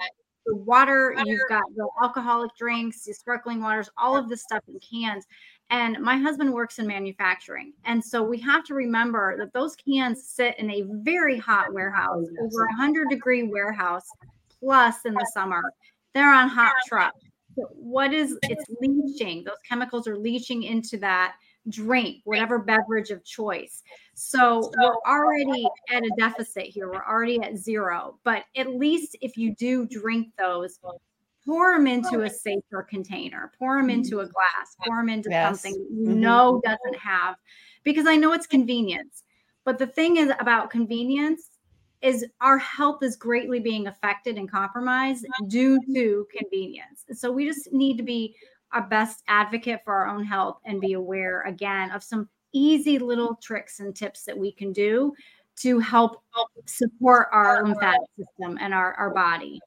[0.46, 4.78] The water, you've got the alcoholic drinks, the sparkling waters, all of this stuff in
[4.82, 5.26] cans.
[5.70, 7.74] And my husband works in manufacturing.
[7.86, 12.26] And so we have to remember that those cans sit in a very hot warehouse,
[12.40, 14.08] oh, over a 100 degree warehouse,
[14.60, 15.62] plus in the summer.
[16.14, 17.14] they're on hot truck.
[17.56, 19.44] So what is it's leaching?
[19.44, 21.36] Those chemicals are leaching into that
[21.70, 23.84] drink, whatever beverage of choice.
[24.16, 26.92] So we're already at a deficit here.
[26.92, 28.20] We're already at zero.
[28.24, 30.80] But at least if you do drink those,
[31.46, 35.62] pour them into a safer container, pour them into a glass, pour them into yes.
[35.62, 36.20] something you mm-hmm.
[36.20, 37.36] know doesn't have,
[37.84, 39.24] because I know it's convenience.
[39.66, 41.50] But the thing is about convenience
[42.02, 47.06] is our health is greatly being affected and compromised due to convenience.
[47.14, 48.36] So we just need to be
[48.74, 53.36] our best advocate for our own health and be aware again of some easy little
[53.36, 55.14] tricks and tips that we can do
[55.56, 56.24] to help
[56.66, 59.60] support our lymphatic system and our, our body.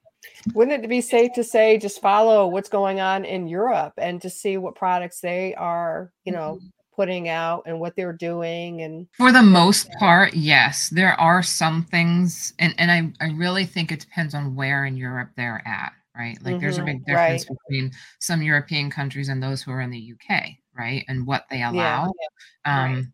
[0.55, 4.31] Wouldn't it be safe to say just follow what's going on in Europe and to
[4.31, 6.67] see what products they are, you know, mm-hmm.
[6.95, 10.89] putting out and what they're doing and for the most part, yes.
[10.91, 14.97] There are some things and, and I, I really think it depends on where in
[14.97, 16.39] Europe they're at right?
[16.43, 16.87] Like mm-hmm, there's a mm-hmm.
[16.87, 17.59] big difference right.
[17.69, 21.05] between some European countries and those who are in the UK, right?
[21.09, 22.13] And what they allow.
[22.65, 22.85] Yeah.
[22.85, 23.05] Um, right.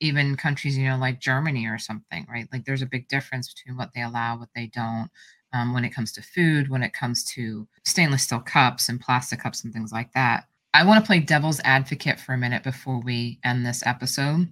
[0.00, 2.48] Even countries, you know, like Germany or something, right?
[2.52, 5.08] Like there's a big difference between what they allow, what they don't.
[5.54, 9.40] Um, when it comes to food, when it comes to stainless steel cups and plastic
[9.40, 10.44] cups and things like that.
[10.74, 14.50] I want to play devil's advocate for a minute before we end this episode.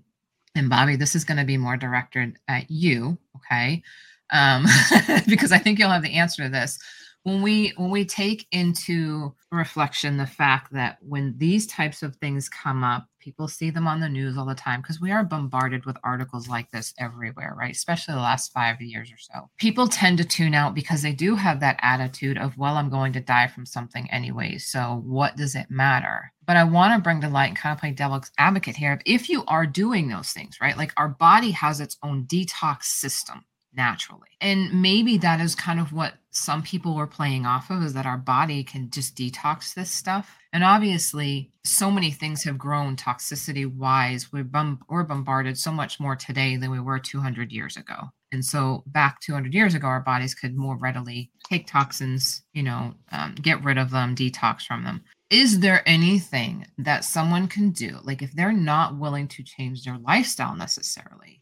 [0.55, 3.83] And Bobbi, this is going to be more directed at you, okay?
[4.31, 4.67] Um,
[5.27, 6.79] because I think you'll have the answer to this
[7.25, 12.49] when we when we take into reflection the fact that when these types of things
[12.49, 15.85] come up people see them on the news all the time because we are bombarded
[15.85, 17.75] with articles like this everywhere right?
[17.75, 19.51] Especially the last five years or so.
[19.59, 23.12] People tend to tune out because they do have that attitude of well i'm going
[23.12, 26.33] to die from something anyway so what does it matter?
[26.47, 29.29] But i want to bring to light and kind of play devil's advocate here if
[29.29, 30.77] you are doing those things right?
[30.77, 33.45] Like our body has its own detox system
[33.75, 34.29] naturally.
[34.41, 38.07] And maybe that is kind of what some people were playing off of is that
[38.07, 40.39] our body can just detox this stuff.
[40.53, 44.33] And obviously, so many things have grown toxicity wise.
[44.33, 47.97] We're, bom- we're bombarded so much more today than we were 200 years ago.
[48.33, 52.95] And so, back 200 years ago, our bodies could more readily take toxins, you know,
[53.11, 55.03] um, get rid of them, detox from them.
[55.31, 57.99] Is there anything that someone can do?
[58.03, 61.39] Like, if they're not willing to change their lifestyle necessarily,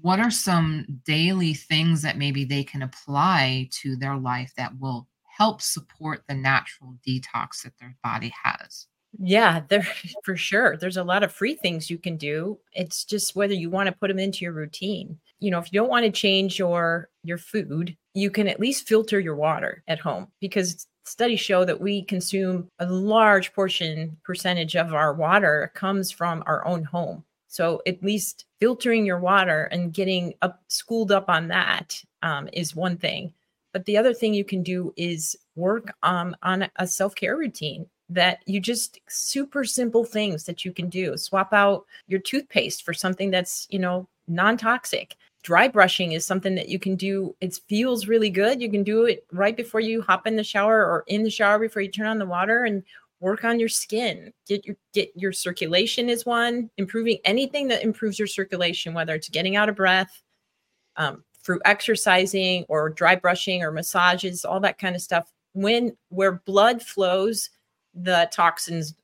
[0.00, 5.08] what are some daily things that maybe they can apply to their life that will
[5.24, 8.86] help support the natural detox that their body has?
[9.18, 9.86] Yeah, there
[10.24, 10.76] for sure.
[10.76, 12.58] There's a lot of free things you can do.
[12.72, 15.18] It's just whether you want to put them into your routine.
[15.40, 18.88] You know, if you don't want to change your your food, you can at least
[18.88, 24.76] filter your water at home because studies show that we consume a large portion percentage
[24.76, 27.24] of our water comes from our own home.
[27.48, 32.76] So at least filtering your water and getting up schooled up on that um, is
[32.76, 33.32] one thing.
[33.72, 37.86] But the other thing you can do is work um, on a self care routine
[38.10, 41.16] that you just super simple things that you can do.
[41.16, 45.16] Swap out your toothpaste for something that's, you know, non toxic.
[45.42, 47.34] Dry brushing is something that you can do.
[47.40, 48.60] It feels really good.
[48.60, 51.58] You can do it right before you hop in the shower or in the shower
[51.58, 52.82] before you turn on the water and
[53.20, 54.32] work on your skin.
[54.46, 56.70] Get your get your circulation is one.
[56.78, 60.22] Improving anything that improves your circulation whether it's getting out of breath
[60.96, 65.30] um, through exercising or dry brushing or massages all that kind of stuff.
[65.54, 67.50] When where blood flows
[67.94, 68.94] the toxins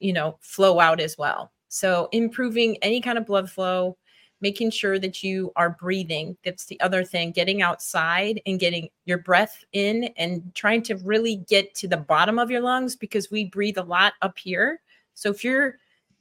[0.00, 1.52] you know flow out as well.
[1.68, 3.96] So improving any kind of blood flow
[4.44, 6.36] making sure that you are breathing.
[6.44, 11.36] That's the other thing, getting outside and getting your breath in and trying to really
[11.48, 14.82] get to the bottom of your lungs because we breathe a lot up here.
[15.14, 15.76] So if you're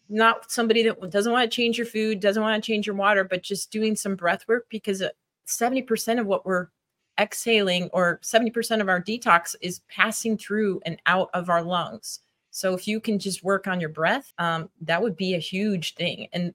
[0.08, 3.26] not somebody that doesn't want to change your food, doesn't want to change your water,
[3.26, 5.04] but just doing some breath work because
[5.46, 6.68] 70% of what we're
[7.20, 12.22] exhaling or 70% of our detox is passing through and out of our lungs.
[12.52, 15.96] So if you can just work on your breath, um, that would be a huge
[15.96, 16.30] thing.
[16.32, 16.54] And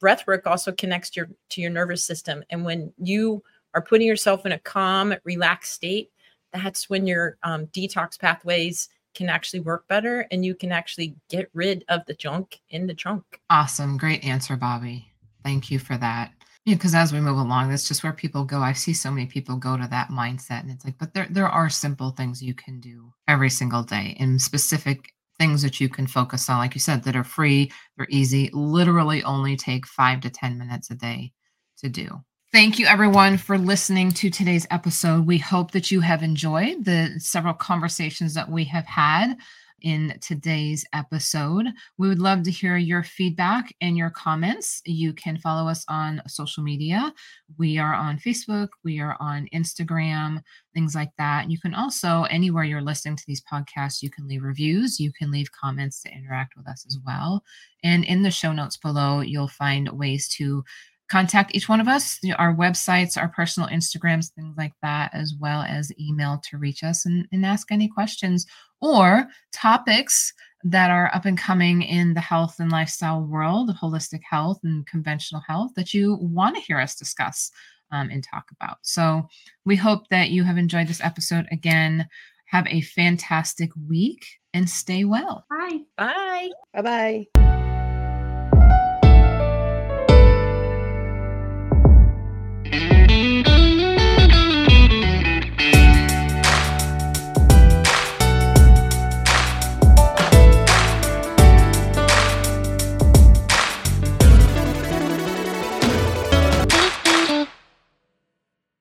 [0.00, 2.44] breath work also connects your to your nervous system.
[2.50, 3.42] And when you
[3.74, 6.10] are putting yourself in a calm relaxed state
[6.52, 11.50] that's when your um, detox pathways can actually work better and you can actually get
[11.54, 13.24] rid of the junk in the trunk.
[13.50, 13.96] Awesome.
[13.96, 15.04] Great answer bobbi.
[15.44, 16.32] Thank you for that.
[16.64, 18.60] Yeah, because as we move along, that's just where people go.
[18.60, 21.48] I see so many people go to that mindset, and it's like, but there there
[21.48, 24.14] are simple things you can do every single day.
[24.20, 28.06] In specific things that you can focus on, like you said, that are free, they're
[28.10, 31.32] easy, literally only take five to 10 minutes a day
[31.78, 32.22] to do.
[32.52, 35.26] Thank you, everyone, for listening to today's episode.
[35.26, 39.36] We hope that you have enjoyed the several conversations that we have had.
[39.82, 41.66] In today's episode.
[41.98, 44.80] We would love to hear your feedback and your comments.
[44.84, 47.12] You can follow us on social media.
[47.58, 50.42] We are on Facebook, we are on Instagram,
[50.74, 51.50] things like that.
[51.50, 55.30] You can also, anywhere you're listening to these podcasts, you can leave reviews, you can
[55.30, 57.44] leave comments to interact with us as well.
[57.84, 60.64] And in the show notes below, you'll find ways to
[61.12, 65.60] contact each one of us, our websites, our personal Instagrams, things like that, as well
[65.60, 68.46] as email to reach us and, and ask any questions
[68.80, 70.32] or topics
[70.64, 75.42] that are up and coming in the health and lifestyle world, holistic health and conventional
[75.46, 77.50] health that you want to hear us discuss
[77.90, 78.78] um, and talk about.
[78.80, 79.28] So
[79.66, 81.46] we hope that you have enjoyed this episode.
[81.52, 82.08] Again,
[82.46, 85.44] have a fantastic week and stay well.
[85.50, 85.80] Bye.
[85.98, 86.48] Bye.
[86.72, 87.61] Bye bye.